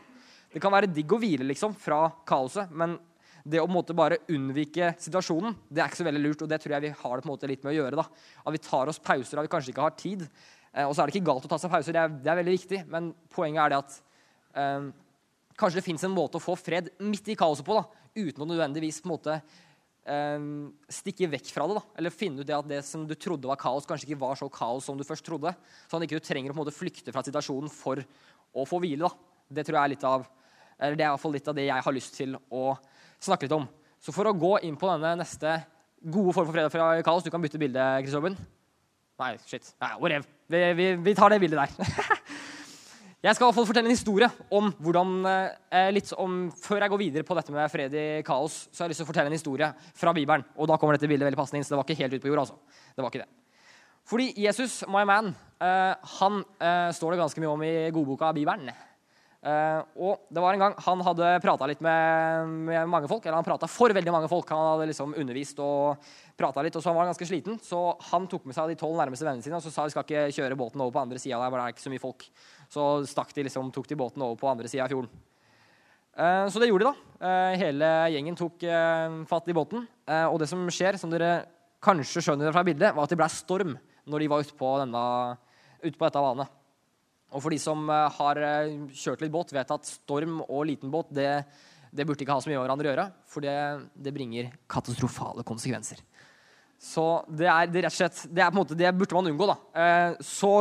Det 0.54 0.62
kan 0.62 0.72
være 0.72 0.92
digg 0.94 1.12
å 1.12 1.20
hvile 1.20 1.48
liksom, 1.50 1.74
fra 1.74 2.12
kaoset, 2.30 2.70
men 2.70 2.94
det 3.44 3.62
å 3.62 3.66
på 3.66 3.72
en 3.72 3.78
måte, 3.80 3.96
bare 3.98 4.22
unnvike 4.30 4.94
situasjonen 5.02 5.56
det 5.70 5.82
er 5.82 5.90
ikke 5.90 6.02
så 6.04 6.08
veldig 6.08 6.22
lurt. 6.22 6.46
Og 6.46 6.52
det 6.52 6.62
tror 6.62 6.76
jeg 6.78 6.86
vi 6.86 6.94
har 7.02 7.18
det 7.18 7.26
på 7.26 7.30
en 7.30 7.34
måte 7.34 7.50
litt 7.50 7.66
med 7.66 7.74
å 7.74 7.78
gjøre. 7.80 8.04
da. 8.04 8.06
At 8.46 8.54
vi 8.54 8.64
tar 8.70 8.94
oss 8.94 9.02
pauser 9.02 9.40
da 9.40 9.46
vi 9.48 9.54
kanskje 9.56 9.74
ikke 9.74 9.88
har 9.88 9.98
tid. 9.98 10.28
Eh, 10.74 10.86
og 10.86 10.94
så 10.94 11.02
er 11.02 11.10
det 11.10 11.18
ikke 11.18 11.32
galt 11.32 11.48
å 11.48 11.50
ta 11.50 11.58
seg 11.58 11.74
pauser, 11.74 11.96
det 11.96 12.04
er, 12.04 12.18
det 12.22 12.32
er 12.32 12.42
veldig 12.44 12.58
viktig, 12.58 12.86
men 12.92 13.14
poenget 13.34 13.64
er 13.64 13.74
det 13.74 13.82
at 13.82 14.02
eh, 14.62 14.90
kanskje 15.58 15.82
det 15.82 15.88
fins 15.88 16.06
en 16.06 16.14
måte 16.14 16.38
å 16.38 16.44
få 16.44 16.54
fred 16.60 16.92
midt 17.02 17.34
i 17.34 17.38
kaoset 17.40 17.66
på. 17.66 17.80
da, 17.80 17.88
uten 18.18 18.46
å 18.46 18.50
nødvendigvis 18.50 19.02
på 19.02 19.10
en 19.10 19.16
måte 19.16 19.40
stikke 20.94 21.28
vekk 21.32 21.50
fra 21.52 21.68
det. 21.68 21.78
da, 21.80 21.84
Eller 22.00 22.14
finne 22.14 22.42
ut 22.42 22.48
det 22.48 22.56
at 22.56 22.68
det 22.70 22.80
som 22.88 23.04
du 23.08 23.16
trodde 23.20 23.50
var 23.50 23.60
kaos, 23.60 23.88
kanskje 23.88 24.08
ikke 24.10 24.22
var 24.22 24.40
så 24.40 24.48
kaos 24.52 24.88
som 24.88 24.98
du 24.98 25.04
først 25.08 25.26
trodde. 25.28 25.52
Sånn 25.88 26.00
at 26.00 26.08
ikke 26.08 26.22
du 26.22 26.28
trenger 26.28 26.52
å 26.52 26.56
på 26.56 26.60
en 26.60 26.64
måte 26.66 26.76
flykte 26.76 27.12
fra 27.12 27.24
situasjonen 27.26 27.72
for 27.74 28.02
å 28.56 28.66
få 28.68 28.80
hvile. 28.84 29.08
da. 29.08 29.12
Det 29.60 29.68
tror 29.68 29.78
jeg 29.78 29.84
er 29.84 29.94
litt 29.96 30.06
av, 30.08 30.28
eller 30.80 30.96
det 30.96 31.04
er 31.04 31.10
i 31.10 31.16
hvert 31.16 31.24
fall 31.24 31.36
litt 31.36 31.48
av 31.48 31.58
det 31.58 31.68
jeg 31.68 31.86
har 31.88 31.96
lyst 31.96 32.16
til 32.20 32.38
å 32.52 32.64
snakke 33.20 33.48
litt 33.48 33.58
om. 33.58 33.68
Så 34.00 34.14
for 34.16 34.30
å 34.30 34.36
gå 34.38 34.54
inn 34.68 34.78
på 34.80 34.90
denne 34.92 35.16
neste 35.24 35.58
gode 36.04 36.36
form 36.36 36.48
for 36.48 36.54
fredag 36.54 36.72
fra 36.72 36.92
kaos 37.02 37.26
Du 37.26 37.32
kan 37.34 37.42
bytte 37.42 37.58
bilde, 37.58 37.84
Robin 38.14 38.38
Nei, 39.18 39.32
shit. 39.50 39.74
Nei, 39.82 40.22
vi, 40.46 40.60
vi, 40.78 40.92
vi 41.08 41.14
tar 41.18 41.34
det 41.34 41.40
bildet 41.42 41.64
der. 41.66 42.14
Jeg 43.18 43.34
skal 43.34 43.48
i 43.48 43.48
hvert 43.48 43.58
fall 43.58 43.66
fortelle 43.66 43.90
en 43.90 43.96
historie 43.96 44.28
om 44.54 44.68
hvordan 44.78 45.14
eh, 45.26 45.88
litt 45.90 46.12
om, 46.22 46.52
Før 46.54 46.84
jeg 46.84 46.92
går 46.94 47.00
videre 47.02 47.26
på 47.26 47.34
dette 47.34 47.54
med 47.56 47.72
fred 47.74 47.96
i 47.98 48.06
kaos, 48.26 48.68
så 48.70 48.84
har 48.84 48.86
jeg 48.86 48.94
lyst 48.94 49.02
til 49.02 49.08
å 49.08 49.10
fortelle 49.10 49.32
en 49.32 49.36
historie 49.36 49.70
fra 49.98 50.14
Bibelen. 50.14 50.46
Og 50.54 50.70
da 50.70 50.78
kommer 50.78 50.94
dette 50.94 51.10
bildet 51.10 51.26
veldig 51.26 51.40
passende 51.40 51.58
inn, 51.58 51.66
så 51.66 51.74
det 51.74 51.80
var 51.80 51.88
ikke 51.88 52.04
helt 52.04 52.14
ute 52.14 52.22
på 52.22 52.30
jord. 52.30 52.44
altså. 52.44 52.60
Det 52.94 53.02
var 53.02 53.10
ikke 53.10 53.24
det. 53.24 53.32
Fordi 54.08 54.28
Jesus, 54.38 54.76
my 54.94 55.02
man, 55.10 55.34
eh, 55.58 56.12
han 56.20 56.38
eh, 56.62 56.92
står 56.94 57.16
det 57.16 57.22
ganske 57.24 57.42
mye 57.42 57.56
om 57.56 57.66
i 57.66 57.74
godboka 57.96 58.30
Bibelen. 58.38 58.70
Uh, 59.38 59.86
og 60.02 60.24
det 60.34 60.42
var 60.42 60.56
en 60.56 60.64
gang 60.64 60.74
Han 60.82 61.02
hadde 61.06 61.28
prata 61.44 61.68
litt 61.70 61.82
med, 61.86 62.50
med, 62.68 62.90
mange 62.90 63.10
folk. 63.10 63.26
Eller 63.26 63.38
han 63.38 63.46
prata 63.46 63.70
for 63.70 63.94
veldig 63.94 64.14
mange 64.14 64.30
folk. 64.32 64.50
Han 64.50 64.74
hadde 64.74 64.90
liksom 64.90 65.14
undervist 65.18 65.62
og 65.64 66.10
prata 66.38 66.64
litt, 66.66 66.76
og 66.76 66.84
så 66.84 66.92
han 66.92 66.98
var 66.98 67.10
ganske 67.12 67.30
sliten. 67.30 67.60
Så 67.64 67.80
han 68.10 68.28
tok 68.30 68.48
med 68.50 68.58
seg 68.58 68.74
de 68.74 68.80
tolv 68.80 68.98
nærmeste 69.00 69.28
vennene 69.28 69.46
sine 69.46 69.60
og 69.60 69.66
så 69.66 69.74
sa 69.74 69.88
vi 69.88 69.96
skal 69.96 70.08
ikke 70.08 70.28
kjøre 70.40 70.60
båten 70.60 70.84
over 70.84 70.96
på 70.96 71.04
andre 71.06 71.22
sida 71.22 71.40
det 71.40 71.62
er 71.62 71.74
ikke 71.74 71.86
så 71.86 71.94
mye 71.94 72.04
folk. 72.04 72.28
Så 72.74 72.88
stakk 73.08 73.34
de 73.36 73.46
liksom, 73.48 73.72
tok 73.76 73.90
de 73.90 74.00
båten 74.00 74.26
over 74.26 74.40
på 74.42 74.50
andre 74.52 74.72
sida 74.72 74.88
av 74.88 74.94
fjorden. 74.94 75.12
Uh, 76.18 76.50
så 76.50 76.62
det 76.62 76.72
gjorde 76.72 76.88
de, 76.88 76.94
da. 76.94 77.22
Uh, 77.22 77.54
hele 77.62 77.92
gjengen 78.16 78.38
tok 78.38 78.66
fatt 79.30 79.50
i 79.50 79.58
båten. 79.58 79.86
og 80.32 80.40
det 80.42 80.50
som 80.50 80.66
skjer, 80.74 80.98
som 80.98 81.14
dere 81.14 81.46
kanskje 81.84 82.24
skjønner 82.26 82.52
fra 82.52 82.66
bildet, 82.66 82.96
var 82.96 83.06
at 83.06 83.14
det 83.14 83.20
ble 83.20 83.30
storm 83.30 83.78
når 84.08 84.24
de 84.24 84.30
var 84.32 84.42
ute 84.42 84.56
på, 84.58 84.70
denne, 84.82 85.02
ute 85.84 85.98
på 85.98 86.08
dette 86.08 86.24
vannet. 86.24 86.57
Og 87.36 87.44
for 87.44 87.54
de 87.54 87.60
som 87.60 87.88
eh, 87.92 88.20
har 88.20 88.40
eh, 88.40 88.76
kjørt 88.96 89.24
litt 89.24 89.34
båt, 89.34 89.54
vet 89.56 89.74
at 89.74 89.90
storm 89.90 90.40
og 90.46 90.68
liten 90.70 90.92
båt 90.94 91.10
det, 91.16 91.32
det 91.92 92.06
burde 92.08 92.24
ikke 92.24 92.36
ha 92.38 92.44
så 92.44 92.50
mye 92.50 92.58
med 92.58 92.64
hverandre 92.64 92.88
å 92.88 92.94
gjøre, 92.94 93.08
for 93.28 93.44
det, 93.44 93.58
det 93.94 94.14
bringer 94.16 94.54
katastrofale 94.72 95.46
konsekvenser. 95.48 96.04
Så 96.78 97.04
det 97.34 97.48
er, 97.50 97.70
det 97.74 97.84
rett 97.84 97.96
og 97.96 97.98
slett, 97.98 98.20
det 98.30 98.44
er 98.44 98.52
på 98.52 98.56
en 98.56 98.62
måte, 98.62 98.78
det 98.78 98.94
burde 98.96 99.18
man 99.18 99.32
unngå. 99.32 99.50
da. 99.50 99.58
Eh, 99.82 100.18
så 100.24 100.52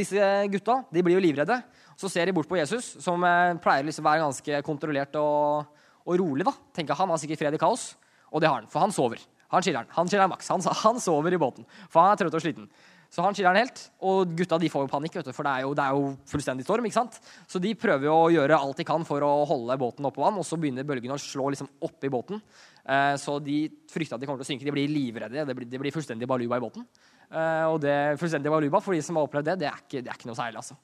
disse 0.00 0.30
gutta 0.50 0.80
de 0.90 1.04
blir 1.04 1.18
jo 1.18 1.24
livredde. 1.24 1.60
Så 1.98 2.10
ser 2.10 2.30
de 2.30 2.34
bort 2.34 2.46
på 2.50 2.58
Jesus, 2.58 2.92
som 3.02 3.24
pleier 3.58 3.82
liksom 3.82 4.04
å 4.04 4.06
være 4.06 4.22
ganske 4.22 4.60
kontrollert 4.62 5.16
og, 5.18 5.80
og 6.06 6.20
rolig. 6.20 6.46
da. 6.46 6.54
Tenker 6.74 6.98
Han 6.98 7.10
har 7.10 7.18
sikkert 7.18 7.42
fred 7.42 7.56
i 7.58 7.60
kaos, 7.60 7.90
og 8.30 8.42
det 8.42 8.46
har 8.46 8.60
han, 8.60 8.70
for 8.70 8.84
han 8.84 8.94
sover. 8.94 9.24
Han 9.52 9.64
chiller'n. 9.64 9.88
Han 9.96 10.10
chiller'n 10.10 10.30
maks. 10.30 10.50
Han, 10.52 10.62
han, 10.82 11.00
sover 11.00 11.34
i 11.34 11.40
båten, 11.40 11.66
for 11.88 12.04
han 12.04 12.12
er 12.12 12.20
trøtt 12.20 12.36
og 12.36 12.44
sliten. 12.44 12.68
Så 13.08 13.24
han 13.24 13.36
chiller'n 13.36 13.56
helt. 13.56 13.80
Og 14.04 14.34
gutta 14.36 14.58
de 14.60 14.68
får 14.68 14.84
jo 14.84 14.90
panikk, 14.92 15.14
du, 15.24 15.30
for 15.32 15.46
det 15.46 15.52
er, 15.52 15.64
jo, 15.64 15.70
det 15.76 15.84
er, 15.84 15.96
jo, 15.96 16.10
fullstendig 16.28 16.66
storm. 16.66 16.84
ikke 16.84 16.98
sant? 16.98 17.16
Så 17.48 17.60
de 17.62 17.72
prøver 17.78 18.04
jo 18.04 18.16
å 18.16 18.32
gjøre 18.34 18.58
alt 18.58 18.80
de 18.80 18.86
kan 18.88 19.06
for 19.08 19.24
å 19.24 19.30
holde 19.48 19.78
båten 19.80 20.08
oppå 20.08 20.26
vann, 20.26 20.36
og 20.40 20.44
så 20.44 20.58
begynner 20.60 20.84
bølgene 20.88 21.16
å 21.16 21.22
slå 21.22 21.48
liksom 21.54 21.70
oppi 21.88 22.10
båten. 22.12 22.42
Eh, 22.84 23.14
så 23.20 23.38
de 23.40 23.62
frykter 23.88 24.18
at 24.18 24.20
de 24.20 24.28
kommer 24.28 24.42
til 24.42 24.48
å 24.48 24.50
synke. 24.50 24.68
De 24.68 24.76
blir 24.76 24.92
livredde. 24.92 25.46
Det 25.48 25.56
blir, 25.56 25.70
det 25.72 25.80
blir 25.80 25.94
fullstendig 25.94 26.28
baluba 26.28 26.60
i 26.60 26.64
båten. 26.66 26.84
Eh, 27.32 27.64
og 27.70 27.80
det 27.84 27.96
fullstendig 28.20 28.52
baluba, 28.52 28.82
for 28.84 28.96
de 28.96 29.00
som 29.04 29.16
har 29.16 29.28
opplevd 29.28 29.54
det, 29.54 29.56
det 29.64 29.70
er 29.72 29.80
ikke, 29.80 30.04
det 30.04 30.12
er 30.12 30.20
ikke 30.20 30.28
noe 30.28 30.38
særlig. 30.38 30.60
altså. 30.60 30.76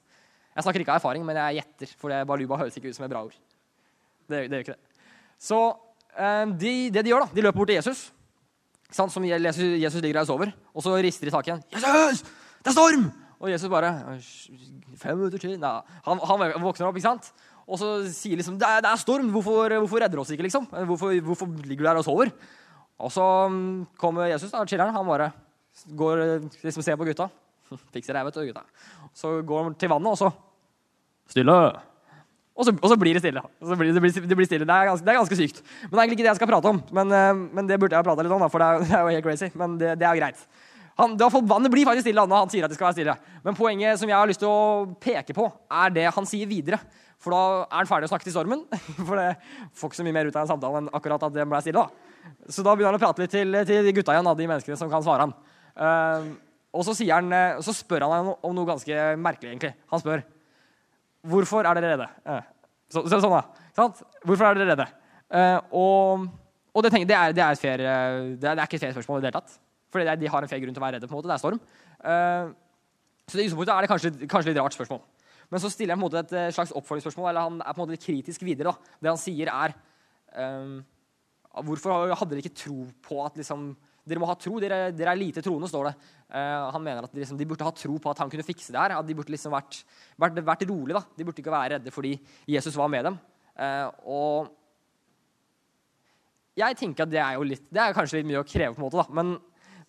Jeg 0.55 0.65
snakker 0.65 0.81
ikke 0.81 0.95
av 0.95 1.01
erfaring, 1.03 1.25
men 1.27 1.37
jeg 1.37 1.59
gjetter, 1.59 1.95
for 1.99 2.25
baluba 2.25 2.57
høres 2.63 2.77
ikke 2.79 2.89
ut 2.89 2.97
som 2.97 3.05
et 3.05 3.13
bra 3.13 3.25
ord. 3.27 3.37
Det, 4.25 4.47
det 4.49 4.57
gjør 4.57 4.65
ikke 4.65 4.77
det. 4.79 5.09
Så 5.45 5.61
eh, 6.17 6.45
de, 6.57 6.75
det 6.89 7.05
de 7.05 7.13
gjør, 7.13 7.27
da, 7.27 7.37
de 7.37 7.45
løper 7.45 7.61
bort 7.61 7.69
til 7.69 7.77
Jesus. 7.83 8.07
Som 8.93 9.25
Jesus, 9.25 9.63
Jesus 9.81 10.01
ligger 10.01 10.19
der 10.19 10.25
og 10.25 10.29
sover, 10.29 10.51
og 10.73 10.83
så 10.83 10.95
rister 11.01 11.25
de 11.25 11.33
tak 11.33 11.47
igjen. 11.47 11.63
'Jesus! 11.73 12.21
Det 12.61 12.71
er 12.71 12.75
storm!' 12.75 13.11
Og 13.39 13.51
Jesus 13.51 13.69
bare 13.69 14.19
Fem 14.97 15.17
minutter 15.17 15.37
til 15.37 15.57
Nei, 15.59 15.81
han, 16.05 16.19
han, 16.23 16.61
våkner 16.63 16.87
opp, 16.87 16.95
ikke 16.95 17.09
sant? 17.09 17.33
Og 17.67 17.79
så 17.81 17.89
sier 18.13 18.37
liksom 18.37 18.59
'Det 18.59 18.67
er, 18.67 18.81
det 18.85 18.91
er 18.91 19.01
storm! 19.01 19.31
Hvorfor, 19.33 19.73
hvorfor 19.79 19.99
redder 19.99 20.15
du 20.15 20.21
oss 20.21 20.31
ikke?' 20.31 20.45
liksom? 20.47 20.67
Hvorfor, 20.69 21.19
hvorfor, 21.21 21.49
ligger 21.65 21.83
du 21.83 21.89
der 21.89 22.03
og 22.03 22.05
sover?' 22.05 22.31
Og 22.97 23.11
så 23.11 23.49
mm, 23.49 23.87
kommer 23.97 24.29
Jesus, 24.31 24.51
da, 24.51 24.63
chiller'n. 24.63 24.93
Han 24.95 25.05
bare 25.05 25.31
går 25.97 26.21
liksom 26.63 26.83
ser 26.83 26.95
på 26.95 27.03
gutta. 27.03 27.27
Fikser 27.93 28.15
det, 28.15 28.23
vet 28.25 28.37
du, 28.37 28.45
gutta. 28.45 28.63
Så 29.13 29.41
går 29.41 29.63
han 29.63 29.75
til 29.75 29.91
vannet, 29.91 30.13
og 30.13 30.17
så 30.17 30.31
Stille! 31.27 31.94
Og 32.55 32.63
så, 32.63 32.71
og 32.71 32.87
så, 32.87 32.95
blir 32.95 33.17
det 33.17 33.19
stille. 33.19 33.41
Blir, 33.59 33.89
det, 33.91 34.01
blir, 34.01 34.13
det, 34.15 34.35
blir, 34.39 34.47
stille. 34.47 34.63
Er, 34.63 34.87
ganske, 34.87 35.03
det 35.03 35.11
er, 35.11 35.17
ganske, 35.19 35.37
sykt. 35.39 35.57
Men 35.83 35.91
det 35.91 35.97
er 35.97 36.03
egentlig 36.05 36.17
ikke 36.17 36.25
det 36.25 36.31
jeg 36.31 36.39
skal 36.39 36.49
prate 36.53 36.71
om. 36.71 36.77
Men, 36.95 37.11
eh, 37.11 37.41
men 37.57 37.67
det 37.67 37.77
burde 37.81 37.97
jeg 37.97 37.99
ha 37.99 38.07
prata 38.07 38.23
litt 38.23 38.35
om, 38.35 38.45
for 38.51 38.63
det 38.63 38.87
er, 38.87 39.01
jo 39.03 39.11
helt 39.11 39.25
crazy. 39.27 39.49
Men 39.59 39.75
det, 39.81 39.97
er 39.99 40.19
greit. 40.21 40.45
Han, 41.01 41.17
det, 41.19 41.27
blir 41.73 41.83
faktisk 41.83 42.07
stille 42.07 42.23
når 42.23 42.45
han 42.45 42.53
sier 42.53 42.67
at 42.67 42.71
det 42.71 42.77
skal 42.79 42.87
være 42.87 42.97
stille. 43.01 43.17
Men 43.43 43.57
poenget 43.59 43.99
som 43.99 44.11
jeg 44.11 44.15
har 44.15 44.31
lyst 44.31 44.39
til 44.43 44.51
å 44.51 44.85
peke 45.03 45.35
på, 45.35 45.49
er 45.83 45.91
det 45.97 46.07
han 46.15 46.29
sier 46.29 46.47
videre. 46.47 46.79
For 47.19 47.35
da 47.35 47.65
er 47.65 47.81
han 47.81 47.89
ferdig 47.89 48.07
å 48.07 48.13
snakke 48.13 48.29
til 48.29 48.37
stormen. 48.37 48.63
For 49.07 49.19
det 49.19 49.33
får 49.75 49.91
ikke 49.91 49.99
så 49.99 50.07
mye 50.07 50.15
mer 50.15 50.31
ut 50.31 50.39
av 50.39 50.45
en 50.45 50.53
samtale 50.53 50.83
enn 50.83 50.89
akkurat 50.95 51.27
at 51.27 51.35
det 51.35 51.47
ble 51.51 51.63
stille. 51.65 51.83
da. 51.83 52.39
Så 52.47 52.63
da 52.63 52.71
begynner 52.71 52.95
han 52.95 53.01
å 53.01 53.03
prate 53.03 53.25
litt 53.25 53.35
til, 53.35 53.59
til 53.67 53.91
gutta 53.99 54.15
igjen, 54.15 54.31
de 54.31 54.47
menneskene 54.53 54.79
som 54.79 54.91
kan 54.91 55.03
svare 55.03 55.27
han. 55.27 55.35
Uh, 55.75 56.31
og 56.75 56.83
så, 56.83 56.95
han, 57.07 57.31
eh, 57.31 57.59
så, 57.63 57.73
spør 57.75 58.03
han 58.03 58.31
om 58.35 58.55
noe 58.55 58.67
ganske 58.67 59.03
merkelig, 59.21 59.53
egentlig. 59.53 59.75
Han 59.91 60.01
spør 60.01 60.23
Hvorfor 61.25 61.65
er 61.65 61.77
dere 61.79 61.95
redde? 61.95 62.07
Eh, 62.29 62.49
så, 62.91 63.03
så, 63.05 63.19
sånn, 63.19 63.33
da. 63.33 63.69
Sant? 63.75 64.01
Hvorfor 64.25 64.47
er 64.47 64.59
dere 64.59 64.73
redde? 64.73 64.87
Uh, 65.33 65.57
og, 65.75 66.27
og 66.75 66.85
det, 66.85 66.91
tenker, 66.93 67.09
det, 67.09 67.17
er, 67.17 67.35
det, 67.35 67.43
er 67.45 67.59
fair, 67.59 67.81
eh, 67.81 68.19
det, 68.35 68.45
er, 68.45 68.53
det, 68.53 68.59
er, 68.59 68.67
ikke 68.67 68.77
et 68.77 68.85
fair 68.85 68.95
spørsmål 68.95 69.19
i 69.19 69.25
det 69.25 69.31
hele 69.31 69.39
tatt. 69.41 69.57
For 69.93 70.15
de 70.21 70.31
har 70.31 70.45
en 70.45 70.51
fair 70.51 70.61
grunn 70.61 70.75
til 70.75 70.83
å 70.83 70.85
være 70.85 70.99
redde. 70.99 71.09
på 71.09 71.15
en 71.15 71.19
måte, 71.21 71.31
Det 71.31 71.35
er 71.37 71.43
storm. 71.43 71.59
Uh, 72.03 72.53
så 73.25 73.39
i 73.39 73.45
utgangspunktet 73.45 73.73
er 73.73 73.85
det 73.85 73.91
kanskje, 73.91 74.11
kanskje 74.29 74.51
litt 74.51 74.61
rart 74.61 74.77
spørsmål. 74.77 75.01
Men 75.53 75.61
så 75.61 75.69
stiller 75.71 75.93
jeg 75.93 75.99
på 75.99 76.03
en 76.03 76.07
måte 76.07 76.21
et 76.21 76.53
slags 76.53 76.73
oppfølgingsspørsmål. 76.77 77.29
eller 77.31 77.47
Han 77.47 77.61
er 77.61 77.73
på 77.73 77.79
en 77.79 77.83
måte 77.85 77.95
litt 77.95 78.05
kritisk 78.05 78.45
videre. 78.45 78.73
da. 78.73 78.97
Det 79.01 79.11
han 79.11 79.21
sier, 79.21 79.51
er 79.53 79.75
um, 80.35 80.77
Hvorfor 81.65 82.11
hadde 82.11 82.33
dere 82.33 82.43
ikke 82.43 82.57
tro 82.59 82.81
på 83.05 83.21
at 83.23 83.37
liksom, 83.39 83.69
dere 84.05 84.21
må 84.21 84.27
ha 84.29 84.35
tro. 84.39 84.59
Dere, 84.61 84.91
dere 84.95 85.13
er 85.13 85.19
lite 85.19 85.43
troende, 85.45 85.69
står 85.69 85.89
det. 85.89 85.93
Uh, 86.29 86.67
han 86.75 86.83
mener 86.83 87.07
at 87.07 87.13
de, 87.13 87.21
liksom, 87.23 87.39
de, 87.39 87.47
burde 87.49 87.65
ha 87.65 87.73
tro 87.75 87.97
på 88.01 88.11
at 88.11 88.21
han 88.21 88.31
kunne 88.31 88.45
fikse 88.45 88.73
det 88.73 88.81
her. 88.81 88.97
At 88.99 89.07
de 89.07 89.15
burde 89.17 89.33
liksom 89.33 89.53
vært, 89.55 89.81
vært, 90.21 90.41
vært 90.45 90.67
rolig. 90.69 90.93
da. 90.97 91.03
De 91.17 91.25
burde 91.25 91.41
ikke 91.43 91.53
være 91.53 91.77
redde 91.77 91.93
fordi 91.93 92.13
Jesus 92.55 92.77
var 92.77 92.91
med 92.93 93.09
dem. 93.09 93.19
Uh, 93.55 93.89
og 94.05 94.53
jeg 96.55 96.77
tenker 96.79 97.03
at 97.03 97.11
det 97.11 97.19
er 97.19 97.35
jo 97.35 97.47
litt, 97.47 97.65
det 97.73 97.81
er 97.81 97.95
kanskje 97.95 98.21
litt 98.21 98.29
mye 98.29 98.43
å 98.43 98.47
kreve, 98.47 98.75
på 98.75 98.79
en 98.79 98.87
måte, 98.87 99.01
da. 99.01 99.07
Men, 99.15 99.35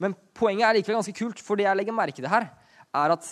men 0.03 0.17
poenget 0.35 0.69
er 0.69 0.79
likevel 0.81 0.99
ganske 0.99 1.17
kult. 1.19 1.43
For 1.45 1.59
det 1.59 1.69
jeg 1.69 1.79
legger 1.79 1.97
merke 1.97 2.19
til 2.19 2.31
her, 2.33 2.49
er 2.97 3.15
at 3.15 3.29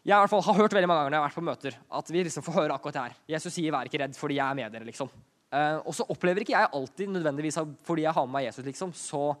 jeg 0.00 0.16
i 0.16 0.16
hvert 0.16 0.32
fall 0.32 0.44
har 0.46 0.56
hørt 0.56 0.74
veldig 0.74 0.88
mange 0.88 1.02
ganger 1.02 1.12
når 1.12 1.18
jeg 1.18 1.22
har 1.22 1.28
vært 1.28 1.38
på 1.38 1.44
møter, 1.44 1.74
at 2.00 2.10
vi 2.10 2.22
liksom 2.24 2.44
får 2.44 2.56
høre 2.56 2.76
akkurat 2.76 2.96
det 2.96 3.02
her. 3.02 3.16
Jesus 3.36 3.52
sier 3.52 3.72
'vær 3.72 3.88
ikke 3.88 4.00
redd 4.00 4.16
fordi 4.16 4.38
jeg 4.38 4.46
er 4.48 4.56
med 4.56 4.72
dere'. 4.72 4.88
liksom. 4.88 5.10
Uh, 5.50 5.82
og 5.84 5.92
så 5.92 6.06
opplever 6.08 6.40
ikke 6.40 6.54
jeg 6.54 6.70
alltid 6.72 7.10
nødvendigvis 7.10 7.58
fordi 7.84 8.02
jeg 8.06 8.14
har 8.14 8.26
med 8.26 8.32
meg 8.32 8.44
Jesus, 8.46 8.64
liksom, 8.64 8.92
så 8.94 9.34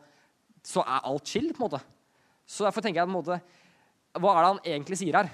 så 0.62 0.84
er 0.84 1.06
alt 1.08 1.26
chill. 1.26 1.52
på 1.52 1.64
en 1.64 1.70
måte. 1.70 1.82
Så 2.46 2.66
derfor 2.66 2.82
tenker 2.82 3.00
jeg 3.00 3.08
på 3.08 3.14
en 3.14 3.20
måte, 3.22 3.40
Hva 4.18 4.30
er 4.34 4.42
det 4.42 4.50
han 4.50 4.64
egentlig 4.66 4.98
sier 4.98 5.14
her? 5.14 5.30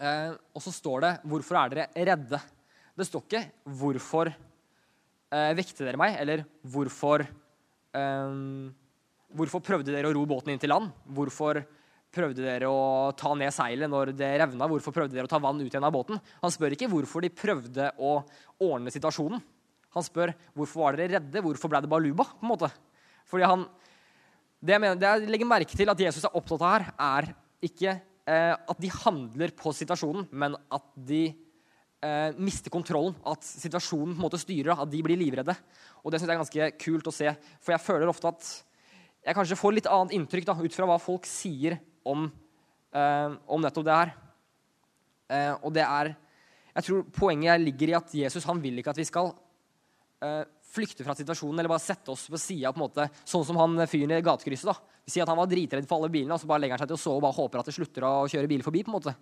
Eh, 0.00 0.32
og 0.54 0.62
så 0.62 0.72
står 0.72 1.00
det 1.00 1.12
'Hvorfor 1.24 1.56
er 1.56 1.68
dere 1.68 1.88
redde?' 1.94 2.40
Det 2.96 3.06
står 3.06 3.22
ikke 3.24 3.50
'Hvorfor 3.64 4.26
eh, 4.28 5.54
vekte 5.54 5.84
dere 5.84 5.96
meg? 5.96 6.16
Eller 6.20 6.44
hvorfor 6.64 7.20
eh, 7.24 8.70
Hvorfor 9.30 9.62
prøvde 9.62 9.92
dere 9.94 10.10
å 10.10 10.14
ro 10.14 10.26
båten 10.26 10.50
inn 10.50 10.58
til 10.58 10.72
land? 10.72 10.90
Hvorfor 11.06 11.64
prøvde 12.10 12.42
dere 12.42 12.66
å 12.66 13.14
ta 13.14 13.30
ned 13.38 13.54
seilet 13.54 13.90
når 13.90 14.10
det 14.18 14.30
revna? 14.42 14.66
Hvorfor 14.66 14.90
prøvde 14.90 15.14
dere 15.14 15.28
å 15.28 15.30
ta 15.30 15.38
vann 15.38 15.60
ut 15.60 15.70
igjen 15.70 15.86
av 15.86 15.94
båten? 15.94 16.18
Han 16.42 16.50
spør 16.50 16.74
ikke 16.74 16.88
hvorfor 16.90 17.22
de 17.22 17.30
prøvde 17.30 17.92
å 18.02 18.24
ordne 18.58 18.90
situasjonen. 18.90 19.38
Han 19.94 20.06
spør 20.06 20.34
hvorfor 20.58 20.82
var 20.82 20.98
dere 20.98 21.20
redde, 21.20 21.42
hvorfor 21.46 21.70
ble 21.70 21.82
det 21.84 21.90
baluba? 21.90 22.26
på 22.26 22.42
en 22.42 22.50
måte. 22.50 22.70
Fordi 23.30 23.46
han, 23.46 23.64
Det 24.60 24.74
jeg, 24.74 24.82
mener, 24.82 24.98
det 25.00 25.08
jeg 25.08 25.30
legger 25.32 25.48
merke 25.48 25.76
til 25.76 25.88
at 25.88 26.00
Jesus 26.04 26.26
er 26.28 26.34
opptatt 26.36 26.60
av 26.60 26.72
her, 26.74 26.88
er 27.00 27.30
ikke 27.64 27.94
eh, 27.96 28.52
at 28.52 28.80
de 28.82 28.90
handler 28.92 29.54
på 29.56 29.72
situasjonen, 29.72 30.26
men 30.36 30.56
at 30.68 30.90
de 31.08 31.22
eh, 32.04 32.36
mister 32.36 32.72
kontrollen. 32.72 33.16
At 33.24 33.46
situasjonen 33.46 34.12
på 34.12 34.20
en 34.20 34.26
måte 34.26 34.40
styrer, 34.40 34.74
at 34.76 34.90
de 34.92 35.00
blir 35.04 35.16
livredde. 35.20 35.54
Og 36.04 36.12
det 36.12 36.20
synes 36.20 36.28
jeg 36.28 36.36
er 36.36 36.42
ganske 36.42 36.70
kult 36.84 37.08
å 37.08 37.14
se. 37.14 37.32
For 37.64 37.72
jeg 37.72 37.84
føler 37.86 38.12
ofte 38.12 38.32
at 38.34 38.50
jeg 39.20 39.36
kanskje 39.36 39.58
får 39.60 39.76
litt 39.76 39.88
annet 39.90 40.16
inntrykk 40.16 40.48
da, 40.48 40.56
ut 40.60 40.76
fra 40.76 40.88
hva 40.88 41.00
folk 41.00 41.28
sier 41.28 41.78
om, 42.08 42.28
eh, 42.96 43.36
om 43.48 43.64
nettopp 43.64 43.88
det 43.88 43.96
her. 43.96 44.12
Eh, 45.30 45.54
og 45.60 45.72
det 45.76 45.86
er 45.86 46.16
Jeg 46.70 46.86
tror 46.86 47.06
poenget 47.10 47.60
ligger 47.60 47.90
i 47.90 47.94
at 47.98 48.12
Jesus 48.14 48.44
han 48.46 48.60
vil 48.62 48.76
ikke 48.78 48.92
at 48.92 48.98
vi 49.00 49.04
skal 49.08 49.32
eh, 50.22 50.44
flykte 50.70 51.04
fra 51.06 51.16
situasjonen 51.18 51.58
eller 51.60 51.72
bare 51.72 51.82
sette 51.82 52.12
oss 52.12 52.28
på 52.30 52.38
sida, 52.40 52.72
sånn 53.24 53.46
som 53.46 53.58
han 53.60 53.82
fyren 53.90 54.14
i 54.14 54.22
gatekrysset. 54.24 54.70
da. 54.70 54.76
Vi 55.04 55.14
sier 55.14 55.26
at 55.26 55.32
han 55.32 55.40
var 55.40 55.50
dritredd 55.50 55.88
for 55.90 55.98
alle 55.98 56.12
bilene, 56.12 56.36
og 56.36 56.42
så 56.42 56.48
bare 56.50 56.62
legger 56.62 56.78
han 56.78 56.84
seg 56.84 56.92
til 56.92 56.98
å 56.98 57.04
sove 57.04 57.18
og 57.18 57.26
bare 57.26 57.38
håper 57.38 57.62
at 57.62 57.70
det 57.70 57.76
slutter 57.76 58.06
å 58.06 58.14
kjøre 58.30 58.50
biler 58.50 58.66
forbi. 58.66 58.84
på 58.86 58.92
en 58.92 58.98
måte. 58.98 59.14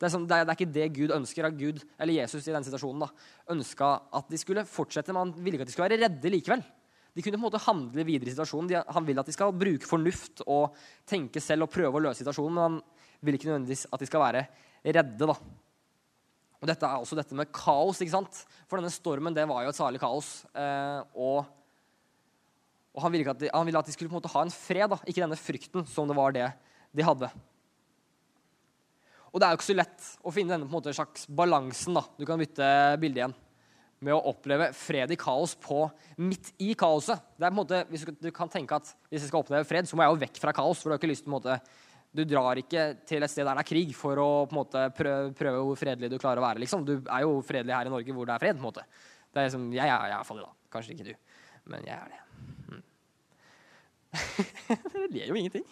Det 0.00 0.08
er, 0.08 0.12
sånn, 0.14 0.24
det, 0.24 0.36
er, 0.36 0.46
det 0.48 0.52
er, 0.54 0.56
ikke 0.56 0.72
det 0.72 0.84
Gud 0.96 1.10
ønsker. 1.12 1.44
At 1.44 1.56
Gud, 1.60 1.82
eller 2.00 2.16
Jesus 2.16 2.46
i 2.48 2.54
den 2.54 2.64
situasjonen 2.64 3.04
da, 3.04 3.10
ønska 3.52 3.88
at 4.16 4.30
de 4.32 4.38
skulle 4.40 4.64
fortsette, 4.64 5.12
men 5.12 5.26
han 5.26 5.34
ville 5.36 5.58
ikke 5.58 5.66
at 5.66 5.72
de 5.72 5.74
skulle 5.74 5.90
være 5.90 6.00
redde 6.06 6.32
likevel. 6.32 6.64
De 7.12 7.24
kunne 7.26 7.36
på 7.36 7.42
en 7.42 7.48
måte 7.48 7.60
handle 7.66 8.06
videre 8.08 8.30
i 8.30 8.32
situasjonen. 8.32 8.70
De, 8.70 8.78
han 8.80 9.08
vil 9.08 9.20
at 9.20 9.28
de 9.28 9.34
skal 9.34 9.52
bruke 9.52 9.88
fornuft 9.88 10.40
og 10.46 10.78
tenke 11.04 11.42
selv 11.44 11.66
og 11.66 11.74
prøve 11.74 12.00
å 12.00 12.04
løse 12.06 12.22
situasjonen, 12.22 12.56
men 12.56 12.64
han 12.64 13.26
vil 13.28 13.36
ikke 13.36 13.50
nødvendigvis 13.50 13.90
at 13.90 14.00
de 14.00 14.08
skal 14.08 14.24
være 14.24 14.46
redde. 14.86 15.28
da. 15.28 15.36
Og 16.60 16.68
Dette 16.68 16.84
er 16.84 17.00
også 17.00 17.16
dette 17.16 17.36
med 17.36 17.48
kaos. 17.56 18.02
ikke 18.02 18.12
sant? 18.12 18.42
For 18.68 18.76
denne 18.76 18.92
stormen 18.92 19.36
det 19.36 19.46
var 19.48 19.64
jo 19.64 19.72
et 19.72 19.78
salig 19.78 20.00
kaos. 20.02 20.42
Eh, 20.52 21.00
og, 21.16 21.44
og 22.92 23.04
han, 23.06 23.14
ville 23.14 23.36
de, 23.40 23.48
han, 23.52 23.68
ville 23.68 23.80
at 23.80 23.88
de 23.88 23.94
skulle 23.96 24.12
på 24.12 24.18
en 24.18 24.20
måte 24.20 24.32
ha 24.34 24.44
en 24.44 24.52
fred, 24.52 24.90
da. 24.92 25.00
ikke 25.06 25.24
denne 25.24 25.40
frykten 25.40 25.88
som 25.88 26.10
det 26.10 26.18
var 26.18 26.36
det 26.36 26.50
de 26.92 27.06
hadde. 27.06 27.30
Og 29.30 29.38
det 29.38 29.46
er 29.46 29.54
jo 29.54 29.60
ikke 29.60 29.70
så 29.70 29.78
lett 29.78 30.10
å 30.26 30.32
finne 30.34 30.52
denne 30.52 30.66
på 30.66 30.74
en 30.74 30.80
måte 30.80 30.96
slags 30.96 31.28
balansen. 31.30 31.96
da. 31.96 32.04
Du 32.18 32.26
kan 32.28 32.40
bytte 32.40 32.66
bilde 33.00 33.22
igjen 33.22 33.36
med 34.00 34.16
å 34.16 34.22
oppleve 34.30 34.70
fred 34.76 35.12
i 35.12 35.18
kaos 35.20 35.52
på 35.60 35.82
midt 36.24 36.54
i 36.64 36.72
kaoset. 36.78 37.20
Det 37.36 37.44
er 37.44 37.52
på 37.52 37.54
en 37.54 37.60
måte, 37.60 37.82
hvis 37.92 38.06
du, 38.08 38.30
kan 38.34 38.48
tenke 38.52 38.78
at 38.78 38.88
hvis 39.10 39.22
jeg 39.22 39.28
skal 39.28 39.44
oppleve 39.44 39.68
fred, 39.68 39.88
så 39.88 39.96
må 39.96 40.04
jeg 40.04 40.14
jo 40.14 40.22
vekk 40.22 40.40
fra 40.40 40.54
kaos. 40.56 40.80
for 40.80 40.88
Du 40.88 40.96
har 40.96 41.00
ikke 41.00 41.10
lyst 41.12 41.26
til 41.26 41.30
på 41.30 41.36
en 41.36 41.38
måte, 41.38 41.58
du 42.10 42.24
drar 42.26 42.58
ikke 42.58 42.84
til 43.06 43.22
et 43.22 43.30
sted 43.30 43.46
der 43.46 43.54
det 43.54 43.62
er 43.62 43.68
krig 43.68 43.92
for 43.94 44.18
å 44.18 44.28
på 44.50 44.54
en 44.54 44.58
måte 44.58 44.82
prøve, 44.96 45.30
prøve 45.38 45.62
hvor 45.68 45.78
fredelig 45.78 46.10
du 46.10 46.18
klarer 46.18 46.42
å 46.42 46.46
være. 46.48 46.62
liksom. 46.64 46.82
Du 46.86 46.96
er 46.98 47.22
jo 47.22 47.36
fredelig 47.46 47.76
her 47.76 47.86
i 47.86 47.92
Norge 47.92 48.16
hvor 48.16 48.26
det 48.26 48.34
er 48.34 48.42
fred. 48.42 48.56
på 48.58 48.64
en 48.64 48.68
måte. 48.70 48.86
Det 49.30 49.38
er 49.38 49.46
liksom, 49.46 49.68
jeg 49.76 49.86
er 49.86 50.08
i 50.08 50.14
hvert 50.16 50.26
fall 50.26 50.40
det, 50.40 50.46
da. 50.48 50.56
Kanskje 50.74 50.96
ikke 50.96 51.10
du, 51.10 51.14
men 51.70 51.86
jeg 51.86 51.94
er 51.94 52.08
det. 52.10 52.20
Mm. 52.70 52.82
Dere 54.90 55.10
ler 55.14 55.30
jo 55.30 55.38
ingenting. 55.38 55.66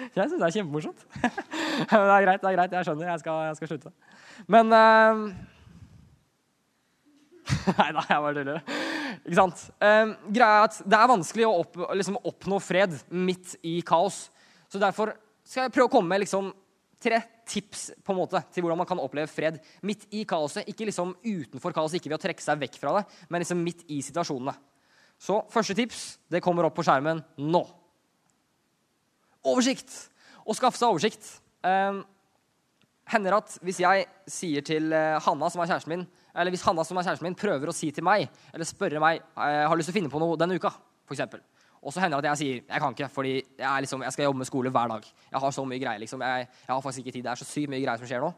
Jeg 0.00 0.30
syns 0.30 0.38
det 0.38 0.46
er 0.46 0.54
kjempemorsomt. 0.54 1.06
men 1.90 2.04
det 2.06 2.14
er 2.14 2.26
greit, 2.26 2.42
det 2.42 2.50
er 2.50 2.58
greit. 2.58 2.76
Jeg 2.78 2.86
skjønner. 2.86 3.10
Jeg 3.10 3.22
skal, 3.22 3.40
jeg 3.48 3.58
skal 3.58 3.72
slutte. 3.72 3.92
Men 4.50 4.70
uh, 4.74 5.24
Nei 7.80 7.88
da, 7.96 8.04
jeg 8.06 8.22
bare 8.26 8.36
tuller. 8.36 8.62
Ikke 9.24 9.38
sant? 9.38 9.64
Um, 9.82 10.14
greia 10.30 10.60
er 10.60 10.68
at 10.68 10.78
Det 10.86 11.00
er 11.00 11.10
vanskelig 11.10 11.48
å 11.48 11.56
opp, 11.64 11.80
liksom, 11.98 12.20
oppnå 12.30 12.60
fred 12.62 12.94
midt 13.10 13.56
i 13.66 13.80
kaos. 13.86 14.28
Så 14.70 14.78
Derfor 14.78 15.12
skal 15.50 15.66
jeg 15.66 15.74
prøve 15.74 15.90
å 15.90 15.92
komme 15.92 16.12
med 16.12 16.22
liksom, 16.22 16.52
tre 17.02 17.18
tips 17.48 17.88
på 18.04 18.14
en 18.14 18.20
måte, 18.20 18.42
til 18.54 18.62
hvordan 18.62 18.78
man 18.78 18.88
kan 18.88 19.00
oppleve 19.02 19.30
fred 19.30 19.58
midt 19.86 20.06
i 20.14 20.22
kaoset. 20.28 20.68
Ikke 20.70 20.86
liksom 20.86 21.16
utenfor 21.24 21.74
kaoset, 21.74 21.98
ikke 21.98 22.12
ved 22.12 22.20
å 22.20 22.22
trekke 22.22 22.44
seg 22.44 22.60
vekk 22.60 22.78
fra 22.78 22.98
det, 22.98 23.04
men 23.32 23.42
liksom 23.42 23.64
midt 23.64 23.82
i 23.90 23.98
situasjonene. 24.06 24.54
Så 25.20 25.40
første 25.52 25.76
tips 25.76 26.04
det 26.32 26.42
kommer 26.44 26.68
opp 26.68 26.78
på 26.78 26.84
skjermen 26.86 27.24
nå. 27.42 27.64
Oversikt! 29.50 29.90
Å 30.46 30.56
skaffe 30.56 30.80
seg 30.80 30.92
oversikt. 30.92 31.26
Eh, 31.66 32.00
hender 33.10 33.36
at 33.40 33.58
hvis 33.66 33.82
jeg 33.82 34.06
sier 34.30 34.64
til 34.64 34.92
uh, 34.94 35.18
Hanna, 35.24 35.50
som 35.50 35.62
er 35.62 35.70
kjæresten 35.70 35.92
min, 35.92 36.04
eller 36.30 36.54
hvis 36.54 36.64
Hanna 36.64 36.84
som 36.86 36.98
er 37.00 37.06
kjæresten 37.08 37.26
min, 37.26 37.38
prøver 37.38 37.70
å 37.70 37.74
si 37.74 37.90
til 37.94 38.06
meg 38.06 38.28
eller 38.52 38.68
spørre 38.68 39.02
meg 39.02 39.18
eh, 39.18 39.64
har 39.66 39.74
lyst 39.78 39.90
til 39.90 39.96
å 39.96 39.98
finne 39.98 40.12
på 40.12 40.20
noe 40.22 40.38
denne 40.38 40.56
uka, 40.60 40.70
for 41.08 41.16
eksempel. 41.16 41.42
Og 41.80 41.94
så 41.94 42.02
hender 42.02 42.20
det 42.20 42.28
at 42.28 42.36
jeg 42.36 42.40
sier 42.40 42.56
jeg 42.60 42.82
kan 42.82 42.94
ikke, 42.94 43.08
fordi 43.08 43.34
jeg, 43.40 43.84
liksom, 43.86 44.02
jeg, 44.04 44.12
skal 44.12 44.26
jobbe 44.28 44.42
med 44.42 44.48
skole 44.48 44.72
hver 44.72 44.90
dag. 44.92 45.06
Jeg 45.30 45.40
har 45.44 45.52
så 45.56 45.64
mye 45.64 45.80
greier. 45.80 46.02
liksom. 46.02 46.20
Jeg, 46.20 46.48
jeg, 46.66 46.72
har 46.74 46.82
faktisk 46.84 47.04
ikke 47.04 47.14
tid. 47.16 47.24
Det 47.24 47.32
er 47.32 47.40
så 47.40 47.48
sykt 47.48 47.72
mye 47.72 47.80
greier 47.80 48.02
som 48.02 48.10
skjer 48.10 48.24
nå. 48.24 48.32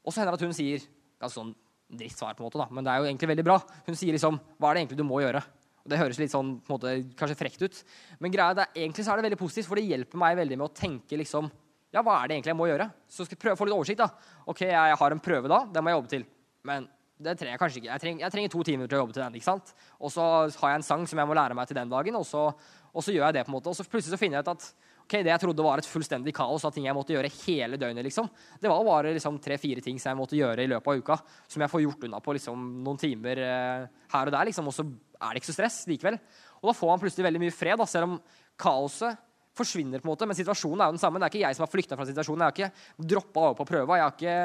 Og 0.00 0.12
så 0.12 0.20
hender 0.20 0.34
det 0.34 0.40
at 0.40 0.48
hun 0.48 0.56
sier 0.56 0.86
ganske 1.20 1.36
sånn 1.36 1.54
drittsvar, 1.90 2.36
på 2.38 2.42
en 2.42 2.46
måte, 2.46 2.60
da, 2.60 2.68
men 2.70 2.86
det 2.86 2.92
er 2.92 3.02
jo 3.02 3.08
egentlig 3.08 3.30
veldig 3.32 3.46
bra. 3.46 3.56
Hun 3.86 3.98
sier 3.98 4.14
liksom 4.14 4.38
Hva 4.58 4.70
er 4.70 4.76
det 4.76 4.84
egentlig 4.84 5.00
du 5.00 5.06
må 5.06 5.18
gjøre? 5.22 5.42
Og 5.80 5.90
Det 5.90 5.98
høres 5.98 6.20
litt 6.20 6.32
sånn, 6.32 6.52
på 6.62 6.70
en 6.70 6.76
måte, 6.76 6.92
kanskje 7.18 7.38
frekt 7.38 7.64
ut, 7.64 7.80
men 8.20 8.32
greia 8.32 8.52
er, 8.52 8.70
egentlig 8.76 9.06
så 9.06 9.14
er 9.14 9.20
det 9.20 9.26
veldig 9.30 9.40
positivt, 9.40 9.66
for 9.70 9.80
det 9.80 9.88
hjelper 9.88 10.20
meg 10.22 10.36
veldig 10.38 10.58
med 10.60 10.68
å 10.68 10.74
tenke 10.76 11.18
liksom 11.18 11.50
Ja, 11.90 12.04
hva 12.06 12.20
er 12.20 12.30
det 12.30 12.36
egentlig 12.36 12.52
jeg 12.52 12.60
må 12.60 12.68
gjøre? 12.70 12.86
Så 13.10 13.26
skal 13.26 13.34
jeg 13.34 13.42
prøve 13.42 13.56
å 13.56 13.58
få 13.58 13.66
litt 13.66 13.74
oversikt. 13.74 13.98
da. 13.98 14.36
OK, 14.46 14.60
jeg 14.68 14.98
har 15.00 15.14
en 15.16 15.22
prøve 15.24 15.50
da. 15.50 15.64
Den 15.74 15.82
må 15.82 15.90
jeg 15.90 15.98
jobbe 15.98 16.12
til. 16.12 16.26
Men 16.70 16.84
det 17.20 17.36
trenger 17.36 17.54
jeg 17.54 17.60
kanskje 17.60 17.80
ikke. 17.80 17.90
Jeg 17.90 18.02
trenger, 18.02 18.24
jeg 18.24 18.34
trenger, 18.34 18.52
to 18.52 18.62
timer 18.66 18.88
til 18.88 18.96
å 18.96 19.02
jobbe 19.02 19.16
til 19.16 19.22
den. 19.22 19.34
ikke 19.36 19.48
sant? 19.48 19.74
Og 20.00 20.12
så 20.14 20.24
har 20.62 20.72
jeg 20.72 20.80
en 20.80 20.86
sang 20.86 21.02
som 21.08 21.20
jeg 21.20 21.28
må 21.28 21.36
lære 21.36 21.56
meg 21.58 21.68
til 21.68 21.76
den 21.76 21.92
dagen, 21.92 22.16
og 22.16 22.24
så, 22.26 22.46
og 22.90 23.04
så 23.04 23.12
gjør 23.14 23.26
jeg 23.28 23.36
det. 23.36 23.44
på 23.44 23.52
en 23.52 23.56
måte. 23.58 23.72
Og 23.72 23.76
så 23.76 23.84
plutselig 23.84 24.16
så 24.16 24.20
finner 24.20 24.40
jeg 24.40 24.48
ut 24.48 24.52
at 24.54 24.66
ok, 25.04 25.16
det 25.26 25.32
jeg 25.32 25.42
trodde 25.42 25.66
var 25.66 25.82
et 25.82 25.90
fullstendig 25.90 26.32
kaos 26.36 26.64
av 26.64 26.72
ting 26.74 26.86
jeg 26.86 26.96
måtte 26.96 27.12
gjøre 27.12 27.32
hele 27.42 27.78
døgnet, 27.80 28.06
liksom, 28.06 28.28
det 28.62 28.70
var 28.70 28.84
bare 28.86 29.14
liksom, 29.16 29.40
tre-fire 29.42 29.82
ting 29.82 29.98
som 29.98 30.12
jeg 30.12 30.20
måtte 30.20 30.38
gjøre 30.38 30.62
i 30.62 30.70
løpet 30.70 30.86
av 30.92 31.00
uka, 31.02 31.16
som 31.50 31.64
jeg 31.64 31.72
får 31.72 31.82
gjort 31.82 32.06
unna 32.06 32.20
på 32.22 32.36
liksom, 32.38 32.68
noen 32.86 33.00
timer 33.00 33.42
eh, 33.42 33.88
her 34.14 34.30
og 34.30 34.36
der. 34.36 34.50
liksom, 34.50 34.70
Og 34.70 34.76
så 34.76 34.86
er 34.86 35.32
det 35.32 35.42
ikke 35.42 35.50
så 35.50 35.56
stress 35.58 35.82
likevel. 35.90 36.20
Og 36.60 36.70
da 36.70 36.76
får 36.78 36.92
man 36.92 37.02
plutselig 37.02 37.26
veldig 37.26 37.42
mye 37.42 37.56
fred, 37.56 37.80
da, 37.80 37.88
selv 37.90 38.08
om 38.08 38.20
kaoset 38.60 39.18
forsvinner. 39.56 40.00
på 40.00 40.08
en 40.08 40.12
måte, 40.12 40.26
Men 40.26 40.38
situasjonen 40.38 40.80
er 40.80 40.88
jo 40.88 40.96
den 40.96 41.02
samme. 41.02 41.18
Det 41.18 41.26
er 41.26 41.34
ikke 41.34 41.46
jeg 41.48 41.56
som 41.56 41.66
har 41.66 41.72
flykta 41.74 41.98
fra 41.98 42.06
situasjonen. 42.06 42.40
Jeg 42.40 42.46
har 42.46 42.56
ikke 42.56 43.08
droppa 43.12 43.40
over 43.40 43.58
på 43.58 43.66
prøva. 43.66 43.98
Jeg 43.98 44.06
har 44.06 44.14
ikke 44.14 44.36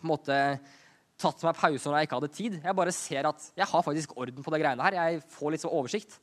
på 0.00 0.06
en 0.06 0.12
måte 0.14 0.36
tatt 1.20 1.44
meg 1.46 1.58
pause 1.58 1.86
når 1.86 1.98
jeg 1.98 2.08
ikke 2.08 2.18
hadde 2.18 2.34
tid. 2.36 2.58
Jeg 2.64 2.76
bare 2.78 2.94
ser 2.96 3.28
at 3.28 3.48
jeg 3.58 3.68
har 3.70 3.86
faktisk 3.86 4.16
orden 4.16 4.44
på 4.44 4.52
det 4.54 4.60
greiene 4.62 4.86
her. 4.86 4.98
Jeg 4.98 5.22
får 5.34 5.54
litt 5.54 5.64
så 5.64 5.72
oversikt. 5.72 6.18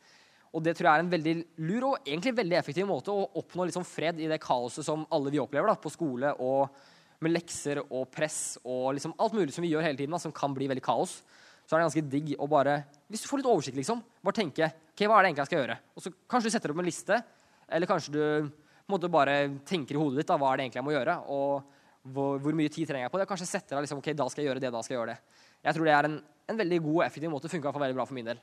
Og 0.56 0.64
det 0.64 0.74
tror 0.78 0.88
jeg 0.88 0.98
er 0.98 1.04
en 1.04 1.12
veldig 1.12 1.34
lur 1.68 1.88
og 1.92 1.98
egentlig 2.08 2.36
veldig 2.38 2.58
effektiv 2.60 2.88
måte 2.90 3.14
å 3.14 3.28
oppnå 3.42 3.68
liksom 3.68 3.86
fred 3.86 4.22
i 4.24 4.30
det 4.32 4.40
kaoset 4.42 4.86
som 4.88 5.04
alle 5.14 5.34
vi 5.34 5.42
opplever 5.44 5.70
da, 5.70 5.76
på 5.78 5.92
skole 5.94 6.32
og 6.44 6.72
med 7.24 7.34
lekser 7.34 7.82
og 7.84 8.08
press 8.14 8.60
og 8.62 8.94
liksom 8.96 9.16
alt 9.22 9.36
mulig 9.38 9.54
som 9.54 9.66
vi 9.66 9.72
gjør 9.72 9.86
hele 9.86 9.98
tiden, 10.00 10.14
da, 10.14 10.22
som 10.22 10.34
kan 10.34 10.54
bli 10.56 10.70
veldig 10.70 10.86
kaos. 10.86 11.20
Så 11.68 11.76
er 11.76 11.82
det 11.82 11.88
ganske 11.90 12.06
digg 12.14 12.30
å 12.40 12.48
bare 12.48 12.78
Hvis 13.12 13.26
du 13.26 13.28
får 13.28 13.42
litt 13.42 13.50
oversikt, 13.52 13.76
liksom, 13.76 14.00
bare 14.24 14.40
tenke 14.40 14.70
ok, 14.70 15.02
hva 15.04 15.18
er 15.18 15.26
det 15.26 15.32
egentlig 15.32 15.44
jeg 15.44 15.50
skal 15.50 15.60
gjøre? 15.60 15.80
Og 15.94 16.06
så 16.06 16.14
Kanskje 16.32 16.48
du 16.48 16.56
setter 16.56 16.74
opp 16.74 16.80
en 16.80 16.88
liste, 16.88 17.18
eller 17.68 17.90
kanskje 17.90 18.14
du 18.16 18.22
måte 18.88 19.10
bare 19.12 19.36
tenker 19.68 19.98
i 19.98 20.00
hodet 20.00 20.22
ditt 20.22 20.30
da, 20.30 20.38
hva 20.40 20.54
er 20.54 20.60
det 20.62 20.68
egentlig 20.68 20.80
jeg 20.80 20.88
må 20.88 20.96
gjøre. 20.96 21.18
og 21.28 21.77
hvor, 22.14 22.38
hvor, 22.44 22.56
mye 22.56 22.72
tid 22.72 22.88
trenger 22.90 23.08
jeg 23.08 23.14
på 23.14 23.22
det? 23.22 23.28
Kanskje 23.30 23.50
setter 23.50 23.76
deg 23.76 23.86
liksom, 23.86 24.02
ok, 24.02 24.12
da 24.18 24.28
skal 24.32 24.44
jeg 24.44 24.52
gjøre 24.52 24.64
det, 24.64 24.72
da 24.74 24.84
skal 24.86 24.96
jeg 24.96 25.02
gjøre 25.02 25.16
det. 25.16 25.42
Jeg 25.68 25.78
tror 25.78 25.90
det 25.90 25.96
er 25.96 26.08
en, 26.10 26.16
en 26.54 26.62
veldig 26.62 26.80
god 26.86 27.00
og 27.00 27.04
effektiv 27.08 27.34
måte. 27.34 27.52
Funka 27.52 27.74
veldig 27.76 27.98
bra 27.98 28.06
for 28.08 28.18
min 28.18 28.30
del. 28.30 28.42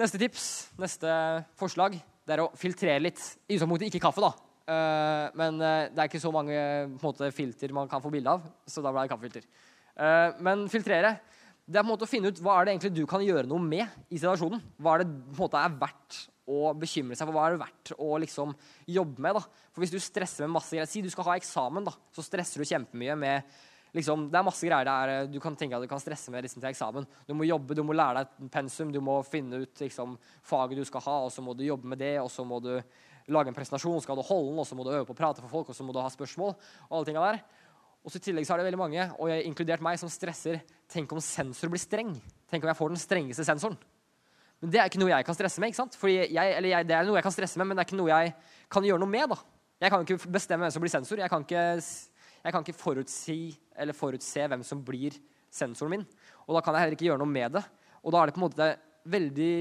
Neste 0.00 0.18
tips, 0.18 0.46
neste 0.80 1.10
forslag, 1.60 2.00
det 2.26 2.34
er 2.34 2.42
å 2.42 2.50
filtrere 2.58 3.02
litt. 3.02 3.20
I 3.46 3.58
utgangspunktet 3.58 3.92
ikke 3.92 4.02
kaffe, 4.08 4.24
da. 4.24 4.32
Uh, 4.64 5.28
men 5.36 5.60
uh, 5.60 5.86
det 5.92 6.00
er 6.00 6.08
ikke 6.08 6.22
så 6.22 6.32
mange 6.34 6.56
måte, 7.02 7.28
filter 7.36 7.74
man 7.76 7.90
kan 7.90 8.02
få 8.02 8.10
bilde 8.10 8.32
av, 8.32 8.46
så 8.66 8.82
da 8.82 8.90
ble 8.94 9.04
det 9.04 9.12
kaffefilter. 9.12 9.46
Uh, 9.94 10.32
men 10.42 10.64
filtrere 10.72 11.12
det 11.64 11.78
er 11.78 11.84
på 11.84 11.88
en 11.88 11.92
måte 11.94 12.04
å 12.04 12.10
finne 12.10 12.28
ut 12.28 12.40
hva 12.44 12.58
er 12.58 12.66
det 12.66 12.74
egentlig 12.74 12.92
du 12.92 13.04
kan 13.08 13.22
gjøre 13.24 13.48
noe 13.48 13.62
med 13.62 14.12
i 14.12 14.18
situasjonen. 14.18 14.60
Hva 14.76 14.94
er 14.94 15.04
det 15.04 15.12
på 15.12 15.32
en 15.32 15.42
måte 15.46 15.60
er 15.60 15.76
verdt 15.80 16.18
å 16.44 16.74
bekymre 16.76 17.16
seg 17.16 17.28
for 17.28 17.36
hva 17.36 17.46
er 17.46 17.54
det 17.54 17.62
verdt 17.62 17.92
å 18.04 18.08
liksom 18.20 18.52
jobbe 18.92 19.22
med. 19.24 19.38
da. 19.38 19.62
For 19.72 19.84
Hvis 19.84 19.94
du 19.94 20.00
stresser 20.02 20.44
med 20.44 20.58
masse 20.58 20.76
greier 20.76 20.90
Si 20.90 21.00
du 21.00 21.08
skal 21.12 21.30
ha 21.30 21.38
eksamen, 21.38 21.86
da, 21.86 21.94
så 22.12 22.24
stresser 22.26 22.60
du 22.60 22.68
kjempemye 22.68 23.16
med 23.16 23.54
liksom, 23.96 24.26
Det 24.28 24.38
er 24.40 24.44
masse 24.44 24.68
greier 24.68 24.90
der 24.90 25.14
eh, 25.14 25.30
du 25.32 25.38
kan 25.40 25.56
tenke 25.56 25.78
at 25.78 25.86
du 25.86 25.88
kan 25.88 26.02
stresse 26.02 26.34
med 26.34 26.44
liksom, 26.44 26.60
til 26.60 26.68
eksamen. 26.68 27.08
Du 27.24 27.32
må 27.38 27.48
jobbe, 27.48 27.78
du 27.78 27.84
må 27.86 27.96
lære 27.96 28.26
deg 28.26 28.52
pensum, 28.52 28.92
du 28.92 29.00
må 29.00 29.22
finne 29.24 29.64
ut 29.64 29.84
liksom, 29.86 30.18
faget 30.44 30.82
du 30.82 30.84
skal 30.84 31.06
ha, 31.06 31.18
og 31.24 31.32
så 31.32 31.44
må 31.46 31.56
du 31.56 31.64
jobbe 31.64 31.88
med 31.88 32.02
det, 32.02 32.18
og 32.20 32.28
så 32.32 32.44
må 32.44 32.60
du 32.60 32.74
lage 33.32 33.48
en 33.48 33.56
presentasjon, 33.56 34.02
skal 34.04 34.18
du 34.18 34.26
holde 34.26 34.50
den, 34.50 34.60
og 34.60 34.66
så 34.68 34.76
må 34.76 34.84
du 34.84 34.92
øve 34.92 35.06
på 35.08 35.14
å 35.14 35.20
prate 35.22 35.40
for 35.40 35.48
folk, 35.48 35.70
og 35.72 35.78
så 35.78 35.86
må 35.86 35.94
du 35.96 36.02
ha 36.02 36.10
spørsmål. 36.12 36.52
og 36.90 36.96
alle 36.98 37.08
tingene 37.08 37.30
der. 37.32 37.62
Og 38.04 38.12
så 38.12 38.20
I 38.20 38.24
tillegg 38.26 38.44
så 38.44 38.54
er 38.54 38.60
det 38.60 38.68
veldig 38.68 38.80
mange, 38.80 39.04
og 39.16 39.30
jeg 39.32 39.46
inkludert 39.48 39.82
meg, 39.84 39.96
som 40.00 40.10
stresser. 40.12 40.60
Tenk 40.92 41.12
om 41.16 41.22
sensor 41.24 41.70
blir 41.72 41.80
streng. 41.80 42.10
Tenk 42.52 42.64
om 42.66 42.68
jeg 42.68 42.76
får 42.76 42.92
den 42.92 43.00
strengeste 43.00 43.46
sensoren. 43.48 43.78
Men 44.60 44.72
det 44.72 44.80
er 44.80 44.90
ikke 44.90 45.00
noe 45.00 45.12
jeg 45.12 45.26
kan 45.26 45.36
stresse 45.36 45.60
med. 45.60 45.72
ikke 45.72 45.80
sant? 45.80 45.96
Fordi 46.00 46.18
jeg, 46.20 46.52
eller 46.58 46.68
jeg, 46.68 46.86
Det 46.88 46.96
er 46.96 47.08
noe 47.08 47.16
jeg 47.16 47.26
kan 47.26 47.34
stresse 47.34 47.58
med, 47.60 47.70
men 47.70 47.76
det 47.76 47.84
er 47.84 47.88
ikke 47.88 48.00
noe 48.00 48.12
jeg 48.12 48.34
kan 48.76 48.84
gjøre 48.84 49.00
noe 49.00 49.12
med. 49.14 49.32
da. 49.32 49.38
Jeg 49.80 49.92
kan 49.92 50.04
ikke 50.04 50.32
bestemme 50.36 50.64
hvem 50.64 50.74
som 50.76 50.84
blir 50.84 50.92
sensor. 50.92 51.20
Jeg 51.20 51.32
kan 51.32 51.44
ikke, 51.44 51.64
jeg 52.44 52.52
kan 52.52 52.64
ikke 52.66 52.76
forutsi 52.76 53.38
eller 53.76 53.96
forutse 53.96 54.46
hvem 54.52 54.62
som 54.64 54.84
blir 54.84 55.16
sensoren 55.52 55.96
min. 55.96 56.06
Og 56.44 56.56
da 56.56 56.62
kan 56.64 56.76
jeg 56.76 56.84
heller 56.84 56.98
ikke 56.98 57.08
gjøre 57.08 57.22
noe 57.24 57.32
med 57.32 57.56
det. 57.56 57.64
Og 58.04 58.12
da 58.12 58.20
er 58.20 58.28
det 58.28 58.36
på 58.36 58.42
en 58.42 58.46
måte 58.46 58.70
veldig 59.08 59.56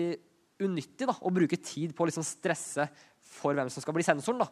unyttig 0.63 1.07
da, 1.07 1.15
å 1.15 1.31
bruke 1.33 1.59
tid 1.59 1.95
på 1.95 2.03
å 2.03 2.07
liksom 2.07 2.25
stresse 2.27 2.87
for 3.33 3.55
hvem 3.55 3.71
som 3.71 3.83
skal 3.83 3.95
bli 3.95 4.05
sensoren. 4.05 4.43
da. 4.43 4.51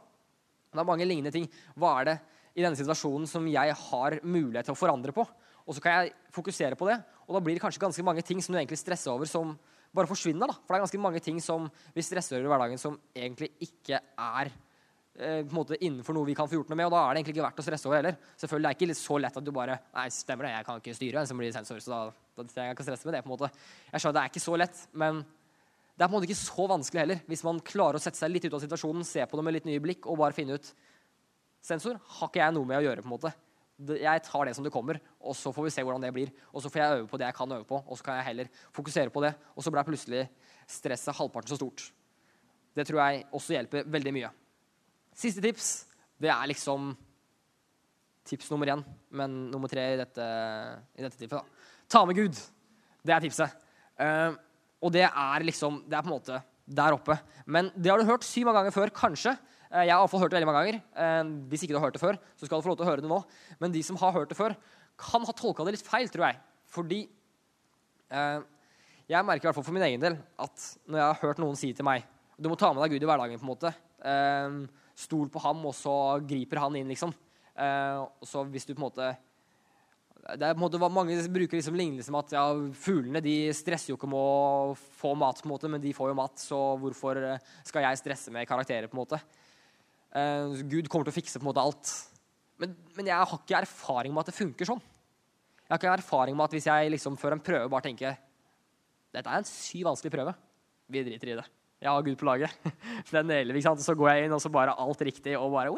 Det 0.71 0.79
er 0.79 0.87
mange 0.87 1.07
lignende 1.07 1.33
ting. 1.35 1.47
Hva 1.75 1.97
er 1.99 2.07
det 2.07 2.17
i 2.55 2.63
denne 2.63 2.77
situasjonen 2.79 3.27
som 3.29 3.45
jeg 3.47 3.75
har 3.87 4.17
mulighet 4.23 4.67
til 4.69 4.75
å 4.75 4.79
forandre 4.79 5.15
på? 5.15 5.25
Og 5.67 5.77
så 5.77 5.83
kan 5.83 5.99
jeg 5.99 6.15
fokusere 6.33 6.77
på 6.79 6.87
det, 6.89 6.97
og 7.27 7.37
da 7.37 7.43
blir 7.43 7.55
det 7.55 7.63
kanskje 7.63 7.83
ganske 7.83 8.03
mange 8.05 8.23
ting 8.25 8.41
som 8.43 8.55
du 8.55 8.59
egentlig 8.59 8.79
stresser 8.81 9.13
over, 9.13 9.29
som 9.29 9.53
bare 9.95 10.09
forsvinner. 10.09 10.47
da. 10.47 10.55
For 10.55 10.73
det 10.73 10.79
er 10.79 10.85
ganske 10.85 11.03
mange 11.03 11.21
ting 11.23 11.39
som 11.43 11.69
vi 11.95 12.03
stresser 12.05 12.39
over 12.39 12.47
i 12.47 12.51
hverdagen 12.53 12.81
som 12.81 12.97
egentlig 13.15 13.51
ikke 13.63 13.99
er 13.99 14.51
eh, 14.51 15.41
på 15.43 15.51
en 15.51 15.57
måte 15.57 15.79
innenfor 15.79 16.15
noe 16.15 16.29
vi 16.29 16.35
kan 16.37 16.49
få 16.49 16.57
gjort 16.59 16.71
noe 16.71 16.79
med. 16.79 16.87
Og 16.87 16.95
da 16.95 17.03
er 17.03 17.11
det 17.11 17.21
egentlig 17.21 17.35
ikke 17.37 17.47
verdt 17.47 17.61
å 17.63 17.67
stresse 17.67 17.89
over 17.89 17.99
heller. 17.99 18.17
Selvfølgelig 18.39 18.67
det 18.67 18.71
er 18.71 18.79
ikke 18.79 18.99
så 19.01 19.19
lett 19.21 19.39
at 19.41 19.47
du 19.47 19.53
bare 19.55 19.77
Nei, 19.97 20.07
stemmer 20.15 20.47
det, 20.47 20.55
jeg 20.55 20.67
kan 20.69 20.81
ikke 20.81 20.97
styre 20.97 21.21
en 21.21 21.29
som 21.29 21.43
blir 21.43 21.53
sensor, 21.55 21.83
så 21.83 21.93
da, 21.93 22.01
da 22.39 22.47
trenger 22.47 22.71
jeg 22.71 22.77
ikke 22.77 22.85
å 22.87 22.89
stresse 22.89 23.09
med 23.09 23.17
det. 23.17 23.23
på 23.25 23.31
en 23.31 23.35
måte. 23.35 23.51
Jeg 23.91 24.03
skjønner 24.03 24.19
det 24.19 24.23
er 24.23 24.33
ikke 24.33 24.45
så 24.47 24.57
lett, 24.63 24.83
men 25.03 25.21
det 25.21 26.05
er 26.05 26.07
på 26.07 26.15
en 26.15 26.17
måte 26.17 26.31
ikke 26.31 26.39
så 26.39 26.69
vanskelig 26.71 27.03
heller. 27.03 27.25
Hvis 27.29 27.43
man 27.47 27.59
klarer 27.67 27.99
å 27.99 28.03
sette 28.03 28.19
seg 28.19 28.31
litt 28.31 28.47
ut 28.47 28.55
av 28.55 28.63
situasjonen, 28.63 29.07
se 29.07 29.27
på 29.27 29.37
det 29.37 29.45
med 29.45 29.59
litt 29.59 29.67
nye 29.69 29.83
blikk 29.83 30.07
og 30.07 30.17
bare 30.23 30.35
finne 30.35 30.57
ut 30.57 30.71
Sensor 31.61 31.99
har 32.01 32.29
ikke 32.29 32.41
jeg 32.41 32.55
noe 32.55 32.67
med 32.67 32.79
å 32.79 32.85
gjøre. 32.85 33.03
på 33.03 33.09
en 33.09 33.15
måte. 33.15 33.33
Jeg 33.81 34.21
tar 34.25 34.45
det 34.45 34.55
som 34.55 34.65
det 34.65 34.73
kommer, 34.73 34.99
og 35.19 35.35
så 35.37 35.49
får 35.53 35.65
vi 35.65 35.73
se 35.73 35.81
hvordan 35.81 36.03
det 36.03 36.13
blir. 36.13 36.31
Og 36.53 36.61
så 36.61 36.69
får 36.69 36.81
jeg 36.81 36.97
øve 36.99 37.07
på 37.09 37.17
det 37.17 37.25
jeg 37.25 37.37
kan 37.37 37.51
øve 37.51 37.65
på, 37.65 37.79
og 37.81 37.97
så 37.97 38.03
kan 38.03 38.19
jeg 38.19 38.27
heller 38.29 38.49
fokusere 38.73 39.09
på 39.09 39.23
det. 39.25 39.33
Og 39.55 39.63
så 39.63 39.71
blir 39.73 39.87
plutselig 39.87 40.27
stresset 40.69 41.17
halvparten 41.17 41.49
så 41.49 41.57
stort. 41.57 41.87
Det 42.75 42.85
tror 42.87 43.01
jeg 43.01 43.25
også 43.31 43.55
hjelper 43.55 43.87
veldig 43.89 44.13
mye. 44.15 44.29
Siste 45.17 45.41
tips, 45.43 45.71
det 46.21 46.29
er 46.29 46.47
liksom 46.47 46.93
tips 48.25 48.51
nummer 48.53 48.69
én, 48.69 48.83
men 49.09 49.51
nummer 49.51 49.67
tre 49.67 49.93
i 49.93 49.97
dette, 49.99 50.27
i 50.95 51.03
dette 51.03 51.17
tipset. 51.17 51.41
da. 51.41 51.43
Ta 51.89 52.05
med 52.05 52.15
Gud. 52.15 52.37
Det 53.01 53.13
er 53.15 53.23
tipset. 53.23 53.57
Uh, 53.99 54.37
og 54.81 54.93
det 54.93 55.03
er 55.05 55.43
liksom 55.45 55.83
Det 55.85 55.93
er 55.93 56.01
på 56.01 56.09
en 56.09 56.15
måte 56.15 56.37
der 56.75 56.95
oppe. 56.95 57.17
Men 57.45 57.69
det 57.75 57.91
har 57.91 58.01
du 58.01 58.07
hørt 58.07 58.25
syv 58.27 58.51
ganger 58.51 58.73
før, 58.73 58.91
kanskje. 58.95 59.35
Eh, 59.71 59.85
jeg 59.87 59.93
har 59.93 60.01
iallfall 60.01 60.23
hørt 60.23 60.33
det 60.33 60.39
veldig 60.39 60.49
mange 60.49 60.61
ganger. 60.61 60.79
Eh, 61.03 61.33
hvis 61.51 61.65
ikke 61.65 61.75
du 61.75 61.79
har 61.79 61.87
hørt 61.87 61.97
det 61.97 62.03
før, 62.03 62.19
så 62.35 62.47
skal 62.47 62.59
du 62.59 62.65
få 62.65 62.73
lov 62.73 62.79
til 62.79 62.85
å 62.85 62.89
høre 62.91 63.03
det 63.03 63.11
nå. 63.11 63.19
Men 63.61 63.75
de 63.75 63.83
som 63.85 63.99
har 64.01 64.15
hørt 64.15 64.31
det 64.31 64.39
før, 64.39 64.55
kan 64.99 65.25
ha 65.27 65.35
tolka 65.35 65.65
det 65.65 65.77
litt 65.77 65.87
feil, 65.87 66.09
tror 66.11 66.27
jeg. 66.27 66.41
Fordi 66.71 66.99
eh, 68.11 68.43
jeg 69.11 69.27
merker 69.27 69.47
i 69.47 69.49
hvert 69.49 69.59
fall 69.59 69.67
for 69.67 69.75
min 69.75 69.87
egen 69.87 70.03
del 70.03 70.19
at 70.39 70.67
når 70.87 71.01
jeg 71.01 71.07
har 71.07 71.21
hørt 71.23 71.41
noen 71.43 71.57
si 71.59 71.71
til 71.75 71.83
meg 71.83 72.05
Du 72.39 72.47
må 72.47 72.55
ta 72.57 72.69
med 72.71 72.79
deg 72.83 72.95
Gud 72.95 73.03
i 73.03 73.09
hverdagen, 73.09 73.37
på 73.37 73.45
en 73.45 73.51
måte. 73.51 73.69
Stol 74.97 75.27
på 75.29 75.41
ham, 75.43 75.59
og 75.69 75.75
så 75.77 75.93
griper 76.25 76.57
han 76.57 76.77
inn, 76.79 76.89
liksom. 76.89 77.11
Så 78.25 78.41
hvis 78.49 78.65
du 78.65 78.71
på 78.73 78.79
en 78.79 78.85
måte 78.87 79.09
det 80.21 80.45
er 80.45 80.53
på 80.53 80.59
en 80.59 80.63
måte 80.63 80.79
Mange 80.93 81.17
bruker 81.33 81.57
liksom 81.57 81.77
lignelsen 81.77 82.13
med 82.13 82.27
at 82.27 82.35
ja, 82.37 82.43
fuglene 82.77 83.23
de 83.25 83.35
stresser 83.57 83.91
jo 83.91 83.97
ikke 83.97 84.09
med 84.11 84.21
å 84.21 84.75
få 84.99 85.15
mat, 85.17 85.41
på 85.41 85.49
en 85.49 85.53
måte, 85.55 85.71
men 85.71 85.81
de 85.81 85.93
får 85.97 86.11
jo 86.11 86.17
mat, 86.19 86.37
så 86.37 86.59
hvorfor 86.81 87.19
skal 87.65 87.87
jeg 87.87 88.01
stresse 88.03 88.33
med 88.33 88.47
karakterer? 88.49 88.89
på 88.91 88.97
en 88.97 89.01
måte? 89.01 89.21
Uh, 90.11 90.61
Gud 90.67 90.89
kommer 90.91 91.07
til 91.07 91.13
å 91.13 91.17
fikse 91.17 91.39
på 91.39 91.45
en 91.45 91.49
måte 91.49 91.63
alt. 91.63 91.93
Men, 92.61 92.75
men, 92.93 93.07
jeg 93.09 93.17
har 93.17 93.39
ikke 93.39 93.61
erfaring 93.63 94.13
med 94.13 94.21
at 94.21 94.29
det 94.29 94.37
funker 94.37 94.69
sånn. 94.69 94.83
Jeg 95.63 95.71
har 95.73 95.81
ikke 95.81 95.95
erfaring 95.95 96.37
med 96.37 96.45
at 96.45 96.55
hvis 96.57 96.69
jeg 96.69 96.93
liksom 96.93 97.17
før 97.17 97.37
en 97.37 97.43
prøve 97.43 97.71
bare 97.71 97.87
tenker 97.87 98.19
dette 99.11 99.27
er 99.27 99.41
en 99.41 99.47
syv 99.47 99.89
vanskelig 99.89 100.13
prøve, 100.13 100.35
vi 100.91 101.03
driter 101.07 101.33
i 101.33 101.39
det. 101.39 101.47
Jeg 101.81 101.89
har 101.89 102.03
Gud 102.05 102.17
på 102.19 102.27
laget. 102.27 102.51
Den 103.11 103.25
nailer 103.25 103.57
vi. 103.57 103.61
Så 103.65 103.95
går 103.97 104.09
jeg 104.11 104.25
inn, 104.25 104.33
og 104.35 104.41
så 104.43 104.51
bare 104.53 104.75
alt 104.77 104.99
riktig. 105.01 105.33
Og 105.39 105.49
bare! 105.49 105.71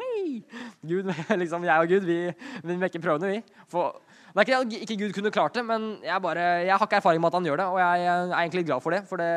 Gud, 0.84 1.08
liksom, 1.42 1.64
Jeg 1.64 1.80
og 1.80 1.88
Gud, 1.88 2.04
vi, 2.04 2.18
vi 2.60 2.76
mekker 2.76 3.00
prøvene, 3.00 3.30
vi. 3.32 3.62
For, 3.72 4.02
det 4.34 4.44
er 4.44 4.66
ikke 4.66 4.82
ikke 4.84 4.98
Gud 5.00 5.14
kunne 5.16 5.32
klart 5.32 5.54
det, 5.56 5.62
men 5.64 5.94
jeg, 6.04 6.20
bare, 6.20 6.42
jeg 6.66 6.76
har 6.76 6.84
ikke 6.84 7.00
erfaring 7.00 7.22
med 7.22 7.30
at 7.30 7.38
han 7.38 7.48
gjør 7.48 7.62
det. 7.62 7.70
Og 7.72 7.80
jeg, 7.80 8.04
er 8.04 8.36
egentlig 8.36 8.66
glad 8.68 8.84
for 8.84 8.92
det. 8.92 9.00
For 9.08 9.22
det, 9.22 9.30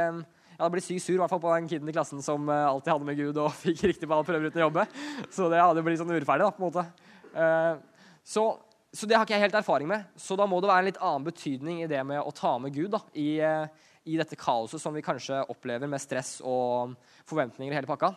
jeg 0.57 0.59
hadde 0.59 0.73
blitt 0.73 0.87
sykt 0.89 1.05
sur 1.05 1.15
i 1.15 1.21
hvert 1.21 1.31
fall 1.31 1.43
på 1.45 1.55
den 1.55 1.71
kiden 1.71 1.87
i 1.87 1.95
klassen 1.95 2.23
som 2.25 2.51
uh, 2.51 2.67
alltid 2.67 2.91
hadde 2.95 3.07
med 3.07 3.19
Gud 3.21 3.39
og 3.45 3.51
fikk 3.63 3.87
riktig 3.87 4.09
på 4.09 4.17
alle 4.17 4.27
prøver 4.27 4.51
uten 4.51 4.59
å 4.59 4.65
jobbe. 4.67 4.87
Så 5.31 5.47
det 5.53 5.63
hadde 5.63 5.87
blitt 5.87 6.01
sånn 6.01 6.11
urettferdig. 6.11 6.49
da, 6.49 6.55
på 6.57 6.63
en 6.63 6.67
måte. 6.67 6.87
Uh, 7.31 8.15
så, 8.27 8.47
så, 8.91 9.07
det 9.07 9.15
har 9.15 9.23
ikke 9.23 9.37
jeg 9.37 9.47
helt 9.47 9.59
erfaring 9.61 9.87
med. 9.93 10.07
Så 10.19 10.35
da 10.35 10.49
må 10.49 10.59
det 10.59 10.73
være 10.73 10.83
en 10.83 10.91
litt 10.91 10.99
annen 10.99 11.31
betydning 11.31 11.83
i 11.85 11.91
det 11.91 12.03
med 12.09 12.19
å 12.19 12.33
ta 12.35 12.57
med 12.59 12.75
Gud 12.75 12.91
da, 12.97 13.05
i, 13.15 13.37
uh, 13.39 13.86
i 14.07 14.17
dette 14.19 14.39
kaoset 14.39 14.81
som 14.81 14.95
vi 14.95 15.03
kanskje 15.05 15.43
opplever 15.51 15.89
med 15.91 16.01
stress 16.01 16.37
og 16.45 16.95
forventninger 17.27 17.73
i 17.73 17.77
hele 17.77 17.89
pakka. 17.89 18.13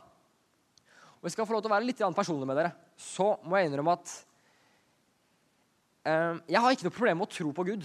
Og 1.21 1.29
jeg 1.29 1.35
skal 1.35 1.49
få 1.49 1.57
lov 1.57 1.65
til 1.65 1.71
å 1.71 1.75
være 1.75 1.89
litt 1.89 2.01
personlig 2.17 2.49
med 2.49 2.57
dere. 2.57 2.73
Så 2.97 3.35
må 3.45 3.59
jeg 3.59 3.69
innrømme 3.69 3.99
at 3.99 4.13
jeg 6.49 6.61
har 6.65 6.73
ikke 6.73 6.87
noe 6.87 6.97
problem 6.97 7.19
med 7.21 7.29
å 7.29 7.35
tro 7.35 7.51
på 7.53 7.67
Gud. 7.69 7.83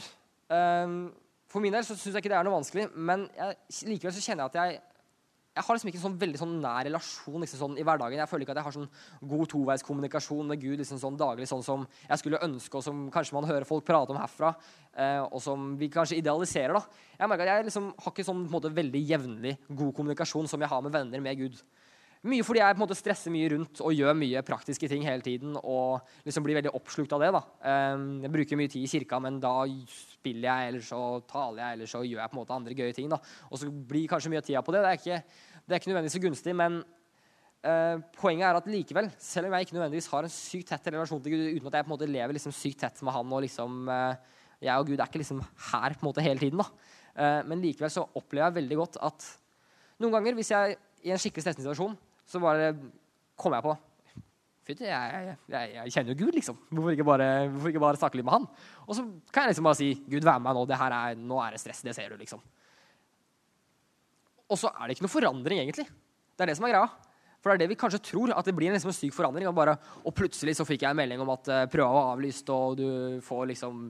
For 1.51 1.63
min 1.63 1.75
del 1.75 1.83
så 1.83 1.97
syns 1.97 2.15
jeg 2.15 2.23
ikke 2.23 2.31
det 2.31 2.37
er 2.39 2.47
noe 2.47 2.55
vanskelig, 2.55 2.85
men 2.95 3.25
jeg, 3.35 3.57
likevel 3.89 4.15
så 4.15 4.23
kjenner 4.23 4.45
jeg 4.45 4.53
at 4.53 4.59
jeg 4.61 4.79
jeg 5.55 5.63
har 5.63 5.77
liksom 5.77 5.87
ikke 5.87 5.99
en 6.01 6.03
sånn 6.03 6.17
veldig 6.19 6.39
sånn 6.41 6.55
nær 6.59 6.83
relasjon 6.83 7.43
liksom 7.45 7.59
sånn, 7.61 7.75
i 7.79 7.83
hverdagen. 7.87 8.19
Jeg 8.19 8.27
føler 8.27 8.43
ikke 8.43 8.55
at 8.57 8.59
jeg 8.59 8.67
har 8.67 8.75
sånn 8.75 8.89
god 9.31 9.49
toveiskommunikasjon 9.53 10.49
med 10.51 10.59
Gud 10.59 10.81
liksom 10.81 10.99
sånn 10.99 11.19
daglig, 11.19 11.47
sånn 11.47 11.63
som 11.63 11.85
jeg 12.09 12.19
skulle 12.19 12.41
ønske, 12.43 12.75
og 12.75 12.83
som 12.83 13.05
kanskje 13.13 13.37
man 13.37 13.47
hører 13.47 13.67
folk 13.67 13.85
prate 13.87 14.11
om 14.11 14.19
herfra, 14.19 14.51
eh, 14.91 15.21
og 15.23 15.39
som 15.43 15.71
vi 15.79 15.87
kanskje 15.93 16.19
idealiserer. 16.19 16.75
da. 16.75 16.83
Jeg 17.21 17.31
merker 17.31 17.47
at 17.47 17.61
jeg 17.61 17.69
liksom 17.69 17.87
har 17.95 18.11
ikke 18.11 18.27
sånn 18.27 18.43
på 18.43 18.51
en 18.51 18.55
måte, 18.57 18.73
veldig 18.75 19.03
jevnlig 19.07 19.55
god 19.69 19.95
kommunikasjon 19.95 20.51
som 20.51 20.59
jeg 20.59 20.71
har 20.73 20.83
med 20.83 20.91
venner 20.91 21.23
med 21.23 21.39
Gud. 21.39 21.63
Mye 22.25 22.43
fordi 22.43 22.59
jeg 22.59 22.75
på 22.75 22.81
en 22.81 22.87
måte 22.87 22.97
stresser 22.97 23.31
mye 23.31 23.49
rundt 23.53 23.79
og 23.85 23.93
gjør 23.93 24.15
mye 24.17 24.41
praktiske 24.43 24.89
ting 24.89 25.03
hele 25.05 25.21
tiden. 25.21 25.55
Og 25.61 26.01
liksom 26.25 26.43
blir 26.43 26.57
veldig 26.57 26.73
oppslukt 26.73 27.13
av 27.13 27.21
det. 27.21 27.31
da. 27.31 27.43
Eh, 27.63 28.05
jeg 28.25 28.33
bruker 28.33 28.59
mye 28.59 28.71
tid 28.75 28.83
i 28.83 28.91
kirka, 28.91 29.21
men 29.21 29.39
da 29.39 29.63
spiller 30.25 30.49
jeg, 30.49 30.73
eller 30.73 30.85
så 30.89 30.99
taler 31.29 31.61
jeg, 31.61 31.77
eller 31.77 31.91
så 31.93 32.01
gjør 32.01 32.21
jeg 32.23 32.31
på 32.31 32.37
en 32.37 32.41
måte 32.41 32.57
andre 32.57 32.77
gøye 32.77 32.97
ting. 32.97 33.09
da. 33.11 33.21
Og 33.51 33.61
så 33.61 33.69
blir 33.69 34.09
kanskje 34.09 34.33
mye 34.33 34.41
av 34.41 34.47
tida 34.47 34.63
på 34.65 34.73
det. 34.73 34.81
Det 34.81 34.91
er 34.91 35.01
ikke, 35.01 35.41
det 35.61 35.75
er 35.75 35.81
ikke 35.81 35.91
nødvendigvis 35.91 36.17
så 36.17 36.23
gunstig, 36.25 36.55
men 36.57 36.79
eh, 37.61 38.01
poenget 38.17 38.47
er 38.49 38.59
at 38.59 38.69
likevel, 38.71 39.11
selv 39.21 39.49
om 39.49 39.55
jeg 39.55 39.67
ikke 39.67 39.77
nødvendigvis 39.77 40.09
har 40.13 40.27
en 40.27 40.33
sykt 40.33 40.71
tett 40.73 40.89
relasjon 40.89 41.21
til 41.21 41.35
Gud, 41.35 41.45
uten 41.59 41.69
at 41.69 41.79
jeg 41.79 41.87
på 41.87 41.91
en 41.91 41.95
måte 41.95 42.09
lever 42.09 42.37
liksom 42.37 42.55
sykt 42.55 42.81
tett 42.81 43.05
med 43.05 43.15
Han, 43.15 43.37
og 43.37 43.45
liksom 43.45 43.89
eh, 43.93 44.35
jeg 44.65 44.81
og 44.81 44.89
Gud 44.89 44.99
er 44.99 45.09
ikke 45.09 45.21
liksom 45.21 45.41
her 45.71 45.95
på 45.95 46.05
en 46.05 46.09
måte 46.09 46.25
hele 46.25 46.41
tiden, 46.41 46.61
da. 46.61 46.91
Eh, 47.15 47.41
men 47.47 47.63
likevel 47.63 47.93
så 47.93 48.07
opplever 48.17 48.49
jeg 48.49 48.59
veldig 48.61 48.81
godt 48.81 49.01
at 49.05 49.27
noen 50.01 50.17
ganger, 50.17 50.35
hvis 50.35 50.51
jeg 50.51 50.77
i 51.05 51.13
en 51.13 51.21
skikkelig 51.21 51.45
stressende 51.45 51.67
situasjon 51.67 51.93
så 52.25 52.41
bare 52.41 52.73
kommer 53.37 53.59
jeg 53.61 53.67
på 53.67 53.75
jeg, 54.65 55.37
jeg, 55.51 55.71
jeg, 55.75 55.91
kjenner 55.93 56.11
jo 56.11 56.17
Gud, 56.23 56.33
liksom. 56.33 56.57
Hvorfor 56.71 56.95
ikke, 56.95 57.05
bare, 57.05 57.27
hvorfor 57.53 57.69
ikke, 57.69 57.81
bare, 57.83 57.99
snakke 58.01 58.17
litt 58.17 58.25
med 58.25 58.33
han? 58.33 58.47
Og 58.87 58.97
så 58.97 59.05
kan 59.29 59.45
jeg 59.45 59.53
liksom 59.53 59.67
bare 59.69 59.77
si 59.77 59.89
Gud, 60.09 60.25
vær 60.25 60.39
med 60.39 60.47
meg 60.47 60.57
nå. 60.57 60.63
Det 60.69 60.79
her 60.79 60.95
er, 60.97 61.19
nå 61.19 61.41
er 61.43 61.53
det 61.53 61.61
stress. 61.61 61.83
Det 61.85 61.93
ser 61.97 62.09
du, 62.09 62.17
liksom. 62.21 62.41
Og 64.49 64.61
så 64.61 64.71
er 64.73 64.87
det 64.87 64.95
ikke 64.95 65.05
noe 65.05 65.13
forandring, 65.13 65.61
egentlig. 65.61 65.85
Det 65.85 66.45
er 66.45 66.51
det 66.51 66.57
som 66.57 66.65
er 66.65 66.73
greia. 66.73 66.89
For 67.45 67.53
det 67.53 67.59
er 67.59 67.61
det 67.61 67.75
vi 67.75 67.77
kanskje 67.77 68.01
tror, 68.01 68.33
at 68.33 68.47
det 68.47 68.55
blir 68.57 68.71
en 68.71 68.77
liksom 68.77 68.93
syk 68.95 69.13
forandring. 69.13 69.45
Og, 69.45 69.53
bare, 69.57 69.77
og 70.01 70.13
plutselig 70.17 70.57
så 70.57 70.65
fikk 70.65 70.81
jeg 70.81 70.95
en 70.95 70.97
melding 70.97 71.21
om 71.21 71.29
at 71.35 71.49
uh, 71.53 71.63
prøva 71.69 71.93
var 71.93 72.11
avlyst, 72.15 72.49
og 72.49 72.79
du 72.81 72.87
får 73.25 73.43
liksom 73.53 73.83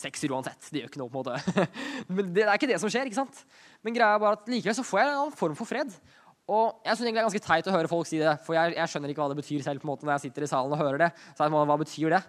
sekser 0.00 0.32
uansett. 0.32 0.70
Det 0.72 0.80
gjør 0.80 0.88
ikke 0.88 1.02
noe, 1.02 1.12
på 1.12 1.20
en 1.20 1.28
måte. 1.28 1.68
Men 2.16 2.32
det 2.32 2.46
er 2.46 2.56
ikke 2.56 2.70
det 2.72 2.80
som 2.82 2.88
skjer, 2.92 3.10
ikke 3.10 3.20
sant? 3.20 3.44
Men 3.84 3.96
greia 3.96 4.16
er 4.16 4.22
bare 4.24 4.38
at 4.40 4.48
likevel 4.50 4.76
så 4.76 4.86
får 4.88 5.02
jeg 5.02 5.16
en 5.20 5.36
form 5.36 5.58
for 5.58 5.68
fred. 5.68 5.92
Og 6.44 6.84
jeg 6.84 6.96
synes 6.96 7.08
det 7.08 7.12
er 7.14 7.22
ganske 7.22 7.40
teit 7.40 7.68
å 7.70 7.72
høre 7.72 7.88
folk 7.88 8.08
si 8.08 8.18
det, 8.20 8.34
for 8.44 8.56
jeg, 8.56 8.74
jeg, 8.76 8.90
skjønner 8.92 9.12
ikke 9.12 9.22
hva 9.22 9.30
det 9.32 9.38
betyr 9.38 9.62
selv 9.64 9.80
på 9.80 9.88
en 9.88 9.92
måte 9.94 10.04
når 10.04 10.18
jeg 10.18 10.26
sitter 10.26 10.44
i 10.44 10.48
salen 10.50 10.74
og 10.76 10.80
hører 10.80 11.06
det. 11.06 11.10
Så 11.32 11.46
jeg 11.46 11.54
må, 11.54 11.62
hva 11.64 11.76
betyr 11.80 12.16
det? 12.18 12.20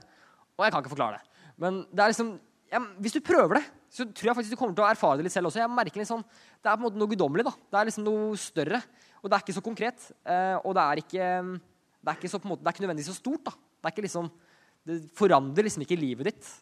Og 0.56 0.64
jeg 0.64 0.72
kan 0.72 0.84
ikke 0.84 0.94
forklare 0.94 1.20
det. 1.20 1.50
Men 1.60 1.82
det 1.92 2.04
er 2.04 2.14
liksom, 2.14 2.30
jeg, 2.72 2.86
hvis 3.04 3.16
du 3.18 3.20
prøver 3.28 3.60
det, 3.60 3.66
så 3.96 4.08
tror 4.08 4.30
jeg 4.30 4.38
faktisk 4.40 4.56
du 4.56 4.60
kommer 4.60 4.76
til 4.78 4.86
å 4.86 4.90
erfare 4.90 5.20
det 5.20 5.28
litt 5.28 5.36
selv 5.36 5.50
også. 5.50 5.62
Jeg 5.62 5.72
merker 5.72 6.02
liksom, 6.02 6.24
Det 6.24 6.72
er 6.72 6.78
på 6.78 6.82
en 6.82 6.88
måte 6.88 7.00
noe 7.00 7.12
guddommelig. 7.12 7.46
da. 7.48 7.54
Det 7.72 7.80
er 7.80 7.90
liksom 7.90 8.08
noe 8.08 8.40
større. 8.40 8.82
Og 9.22 9.30
det 9.30 9.38
er 9.38 9.44
ikke 9.44 9.58
så 9.58 9.64
konkret. 9.64 10.08
Eh, 10.24 10.58
og 10.62 10.76
det 10.76 10.84
er 10.84 11.02
ikke, 11.04 11.30
det 12.00 12.12
er 12.12 12.20
ikke, 12.20 12.32
så, 12.32 12.42
måte, 12.44 12.64
det 12.64 12.72
er 12.72 12.76
ikke 12.76 12.86
nødvendigvis 12.86 13.12
så 13.12 13.20
stort. 13.20 13.44
da. 13.48 13.56
Det 13.56 13.90
er 13.90 13.96
ikke 13.96 14.08
liksom, 14.08 14.30
det 14.88 15.02
forandrer 15.18 15.68
liksom 15.68 15.84
ikke 15.84 16.00
livet 16.00 16.32
ditt. 16.32 16.54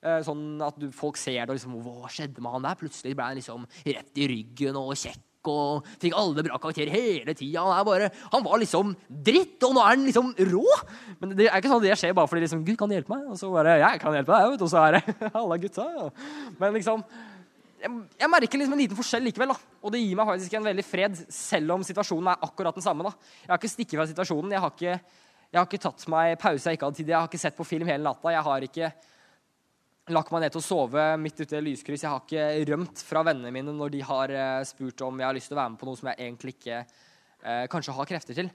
Eh, 0.00 0.20
sånn 0.24 0.56
at 0.64 0.80
du, 0.80 0.88
folk 0.96 1.20
ser 1.20 1.44
det 1.44 1.52
og 1.52 1.60
liksom 1.60 1.76
Hva 1.84 2.08
skjedde 2.12 2.44
med 2.44 2.56
han 2.56 2.64
der? 2.66 2.80
Plutselig 2.80 3.14
ble 3.16 3.28
han 3.28 3.38
liksom 3.38 3.68
rett 3.86 4.20
i 4.20 4.28
ryggen 4.32 4.80
og 4.80 4.96
kjekk 4.96 5.31
og 5.50 5.88
fikk 6.02 6.14
alle 6.18 6.44
bra 6.46 6.58
karakterer 6.62 6.92
hele 6.94 7.34
tida. 7.38 7.64
Han, 7.64 8.06
han, 8.34 8.44
var 8.44 8.62
liksom 8.62 8.94
dritt, 9.08 9.58
og 9.66 9.74
nå 9.76 9.82
er 9.82 9.94
han 9.94 10.06
liksom 10.06 10.32
rå! 10.52 10.64
Men 11.20 11.34
det 11.38 11.48
er 11.48 11.58
ikke 11.58 11.72
sånn 11.72 11.82
at 11.82 11.88
det 11.88 11.98
skjer 12.00 12.16
bare 12.16 12.30
fordi 12.30 12.44
liksom, 12.46 12.64
Gud 12.66 12.78
kan 12.80 12.94
hjelpe 12.94 13.14
meg. 13.14 13.28
Og 13.32 13.40
så 13.40 13.50
bare 13.52 13.78
jeg 13.82 14.02
kan 14.02 14.16
hjelpe 14.16 14.38
deg, 14.38 14.56
og 14.56 14.72
så 14.72 14.86
er 14.86 14.98
det 14.98 15.18
alle 15.42 15.60
gutta. 15.62 15.86
Men 16.60 16.76
liksom 16.78 17.04
jeg, 17.82 17.94
jeg 18.20 18.30
merker 18.30 18.60
liksom 18.60 18.76
en 18.76 18.82
liten 18.84 18.98
forskjell 18.98 19.24
likevel. 19.26 19.54
da. 19.54 19.70
Og 19.82 19.94
det 19.94 20.02
gir 20.02 20.18
meg 20.18 20.28
faktisk 20.28 20.58
en 20.58 20.68
veldig 20.70 20.84
fred, 20.86 21.22
selv 21.34 21.76
om 21.76 21.86
situasjonen 21.86 22.32
er 22.32 22.46
akkurat 22.46 22.78
den 22.78 22.84
samme. 22.84 23.06
da. 23.08 23.32
Jeg 23.42 23.52
har 23.52 23.60
ikke 23.60 23.72
stikket 23.74 23.98
fra 23.98 24.08
situasjonen. 24.10 24.54
Jeg 24.54 24.62
har 24.64 24.76
ikke, 24.76 24.98
jeg 25.48 25.60
har 25.60 25.70
ikke 25.70 25.82
tatt 25.82 26.06
meg 26.12 26.36
pause 26.42 26.70
jeg 26.70 26.78
ikke 26.78 26.90
hadde 26.90 27.00
tid. 27.00 27.10
Jeg 27.10 27.18
har 27.18 27.30
ikke 27.30 27.42
sett 27.42 27.58
på 27.58 27.66
film 27.66 27.90
hele 27.90 28.04
natta. 28.06 28.34
Jeg 28.34 28.46
har 28.46 28.68
ikke 28.68 28.92
lagt 30.10 30.32
meg 30.34 30.42
ned 30.42 30.54
til 30.54 30.58
å 30.58 30.64
sove 30.66 31.04
midt 31.20 31.44
ute 31.44 31.58
i 31.58 31.62
lyskryss. 31.62 32.02
Jeg 32.02 32.10
har 32.10 32.24
ikke 32.24 32.72
rømt 32.72 33.02
fra 33.06 33.22
vennene 33.26 33.52
mine 33.54 33.74
når 33.76 33.92
de 33.94 34.00
har 34.06 34.34
uh, 34.34 34.64
spurt 34.66 35.04
om 35.06 35.20
jeg 35.20 35.28
har 35.28 35.36
lyst 35.36 35.52
til 35.52 35.56
å 35.56 35.60
være 35.60 35.74
med 35.74 35.80
på 35.82 35.88
noe 35.88 36.00
som 36.00 36.10
jeg 36.10 36.18
egentlig 36.18 36.56
ikke 36.56 36.78
eh, 36.80 37.66
kanskje 37.70 37.94
har 37.94 38.08
krefter 38.10 38.38
til. 38.38 38.50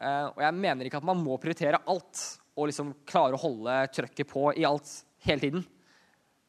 Eh, 0.00 0.26
og 0.30 0.40
jeg 0.40 0.56
mener 0.56 0.88
ikke 0.88 1.00
at 1.02 1.08
man 1.10 1.20
må 1.20 1.36
prioritere 1.40 1.82
alt 1.90 2.22
og 2.56 2.70
liksom 2.70 2.94
klare 3.08 3.36
å 3.36 3.42
holde 3.42 3.76
trøkket 3.92 4.30
på 4.30 4.46
i 4.56 4.64
alt 4.68 4.88
hele 5.26 5.44
tiden. 5.44 5.66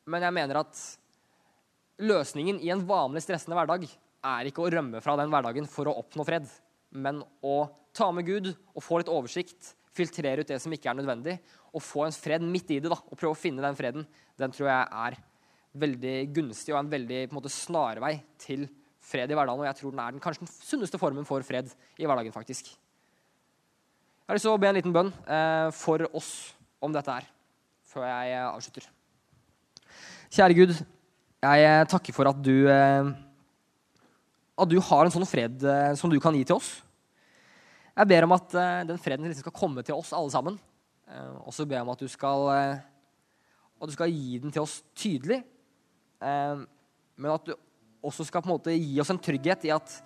Men 0.08 0.26
jeg 0.26 0.36
mener 0.36 0.62
at 0.62 0.80
løsningen 2.02 2.62
i 2.64 2.72
en 2.74 2.86
vanlig 2.88 3.24
stressende 3.26 3.58
hverdag 3.60 3.86
er 3.88 4.48
ikke 4.48 4.64
å 4.64 4.72
rømme 4.72 5.02
fra 5.04 5.18
den 5.20 5.32
hverdagen 5.34 5.68
for 5.70 5.90
å 5.90 5.98
oppnå 6.02 6.26
fred, 6.28 6.48
men 6.92 7.22
å 7.44 7.66
ta 7.96 8.10
med 8.16 8.28
Gud 8.28 8.52
og 8.52 8.84
få 8.84 9.02
litt 9.02 9.12
oversikt, 9.12 9.74
filtrere 9.96 10.44
ut 10.44 10.52
det 10.52 10.60
som 10.64 10.74
ikke 10.74 10.92
er 10.92 11.00
nødvendig, 11.00 11.38
og 11.72 11.84
få 11.84 12.06
en 12.06 12.16
fred 12.16 12.44
midt 12.46 12.72
i 12.72 12.80
det. 12.80 12.92
da, 12.92 12.98
og 13.00 13.18
Prøve 13.18 13.36
å 13.36 13.40
finne 13.40 13.64
den 13.64 13.78
freden. 13.78 14.08
Den 14.40 14.54
tror 14.56 14.70
jeg 14.72 14.88
er 15.06 15.18
veldig 15.82 16.16
gunstig 16.36 16.74
og 16.76 16.82
en 16.82 16.92
veldig 16.92 17.26
på 17.28 17.36
en 17.36 17.40
måte, 17.40 17.52
snarvei 17.54 18.16
til 18.42 18.68
fred 19.02 19.32
i 19.32 19.38
hverdagen. 19.38 19.64
Og 19.64 19.70
jeg 19.70 19.80
tror 19.80 19.94
den 19.94 20.04
er 20.04 20.16
den 20.16 20.24
kanskje 20.24 20.46
den 20.46 20.54
sunneste 20.54 21.00
formen 21.02 21.28
for 21.28 21.44
fred 21.48 21.72
i 21.98 22.08
hverdagen, 22.08 22.36
faktisk. 22.36 22.72
Jeg 22.72 24.32
har 24.32 24.40
lyst 24.40 24.48
til 24.48 24.56
å 24.56 24.62
be 24.62 24.70
en 24.70 24.78
liten 24.78 24.96
bønn 24.96 25.12
eh, 25.28 25.68
for 25.76 26.06
oss 26.16 26.32
om 26.84 26.94
dette 26.96 27.12
her, 27.12 27.28
før 27.92 28.08
jeg 28.08 28.36
eh, 28.36 28.48
avslutter. 28.48 28.88
Kjære 30.32 30.56
Gud, 30.56 30.78
jeg 31.42 31.66
eh, 31.68 31.82
takker 31.92 32.16
for 32.16 32.30
at 32.30 32.38
du, 32.40 32.54
eh, 32.72 33.10
at 34.56 34.72
du 34.72 34.78
har 34.88 35.04
en 35.04 35.14
sånn 35.14 35.28
fred 35.28 35.66
eh, 35.68 35.92
som 36.00 36.12
du 36.12 36.20
kan 36.24 36.38
gi 36.38 36.46
til 36.48 36.62
oss. 36.62 36.78
Jeg 37.92 38.08
ber 38.08 38.28
om 38.28 38.36
at 38.38 38.54
den 38.88 39.00
freden 39.02 39.28
liksom 39.28 39.44
skal 39.44 39.56
komme 39.56 39.84
til 39.84 39.98
oss 39.98 40.14
alle 40.16 40.32
sammen. 40.32 40.58
Og 41.44 41.52
så 41.52 41.66
ber 41.68 41.76
jeg 41.78 41.86
om 41.86 41.92
at 41.92 42.00
du 42.00 42.08
skal, 42.08 42.52
at 42.52 43.90
du 43.90 43.92
skal 43.92 44.14
gi 44.14 44.40
den 44.40 44.54
til 44.56 44.64
oss 44.64 44.78
tydelig. 44.96 45.42
Men 46.22 47.34
at 47.34 47.50
du 47.50 47.52
også 48.02 48.24
skal 48.26 48.46
på 48.46 48.48
en 48.48 48.56
måte 48.56 48.78
gi 48.78 48.96
oss 49.04 49.12
en 49.12 49.20
trygghet 49.20 49.68
i 49.68 49.74
at 49.76 49.98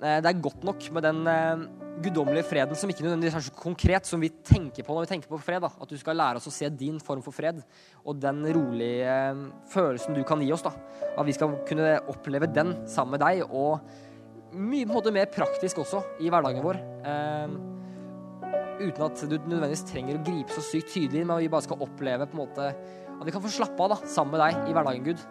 Eh, 0.00 0.18
det 0.24 0.30
er 0.30 0.40
godt 0.40 0.62
nok 0.64 0.84
med 0.96 1.04
den 1.04 1.26
eh, 1.28 1.64
guddommelige 2.00 2.46
freden 2.48 2.78
som 2.78 2.88
ikke 2.88 3.04
nødvendigvis 3.04 3.34
er 3.36 3.44
så 3.44 3.52
konkret 3.52 4.08
som 4.08 4.22
vi 4.22 4.30
tenker 4.32 4.86
på 4.86 4.94
når 4.96 5.04
vi 5.04 5.10
tenker 5.12 5.28
på 5.28 5.40
fred. 5.44 5.60
Da. 5.60 5.68
At 5.76 5.90
du 5.92 5.98
skal 6.00 6.16
lære 6.16 6.40
oss 6.40 6.48
å 6.48 6.54
se 6.54 6.70
din 6.72 6.96
form 7.04 7.20
for 7.24 7.36
fred 7.36 7.60
og 8.00 8.16
den 8.22 8.40
rolige 8.56 9.04
eh, 9.04 9.42
følelsen 9.68 10.16
du 10.16 10.22
kan 10.24 10.40
gi 10.40 10.48
oss. 10.56 10.64
Da. 10.64 10.72
At 11.12 11.28
vi 11.28 11.36
skal 11.36 11.58
kunne 11.68 11.98
oppleve 12.08 12.48
den 12.48 12.72
sammen 12.88 13.18
med 13.18 13.24
deg, 13.26 13.44
og 13.44 13.84
mye 14.52 14.86
på 14.86 14.90
en 14.90 14.96
måte 14.96 15.14
mer 15.14 15.28
praktisk 15.32 15.82
også 15.84 16.02
i 16.22 16.30
hverdagen 16.32 16.64
vår. 16.64 16.80
Eh, 17.10 17.58
uten 18.80 19.04
at 19.06 19.26
du 19.28 19.36
nødvendigvis 19.36 19.84
trenger 19.90 20.16
å 20.16 20.24
gripe 20.24 20.54
så 20.54 20.64
sykt 20.64 20.94
tydelig, 20.94 21.26
men 21.26 21.42
vi 21.42 21.50
bare 21.52 21.66
skal 21.66 21.84
oppleve 21.84 22.28
på 22.30 22.38
en 22.38 22.42
måte 22.44 22.70
at 22.70 23.28
vi 23.28 23.34
kan 23.34 23.44
få 23.44 23.52
slappe 23.52 23.84
av 23.84 23.92
da, 23.92 24.00
sammen 24.08 24.36
med 24.36 24.42
deg 24.46 24.70
i 24.70 24.74
hverdagen, 24.76 25.06
Gud 25.10 25.28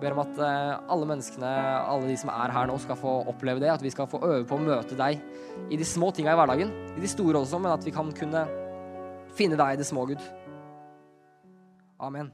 ber 0.00 0.14
om 0.14 0.22
at 0.24 0.38
eh, 0.42 0.72
alle 0.90 1.08
menneskene, 1.08 1.50
alle 1.88 2.10
de 2.10 2.16
som 2.18 2.32
er 2.34 2.52
her 2.54 2.68
nå, 2.70 2.76
skal 2.82 2.98
få 2.98 3.16
oppleve 3.30 3.62
det. 3.62 3.72
At 3.72 3.84
vi 3.84 3.92
skal 3.94 4.10
få 4.10 4.20
øve 4.22 4.44
på 4.48 4.58
å 4.58 4.62
møte 4.62 4.98
deg 4.98 5.22
i 5.70 5.80
de 5.80 5.88
små 5.88 6.10
tinga 6.14 6.34
i 6.34 6.38
hverdagen. 6.38 6.72
I 6.94 7.02
de 7.02 7.10
store 7.10 7.42
også, 7.42 7.62
men 7.62 7.74
at 7.74 7.86
vi 7.86 7.94
kan 7.94 8.10
kunne 8.16 8.46
finne 9.38 9.58
deg 9.60 9.74
i 9.74 9.82
det 9.82 9.88
små, 9.88 10.06
Gud. 10.10 10.22
Amen. 12.02 12.32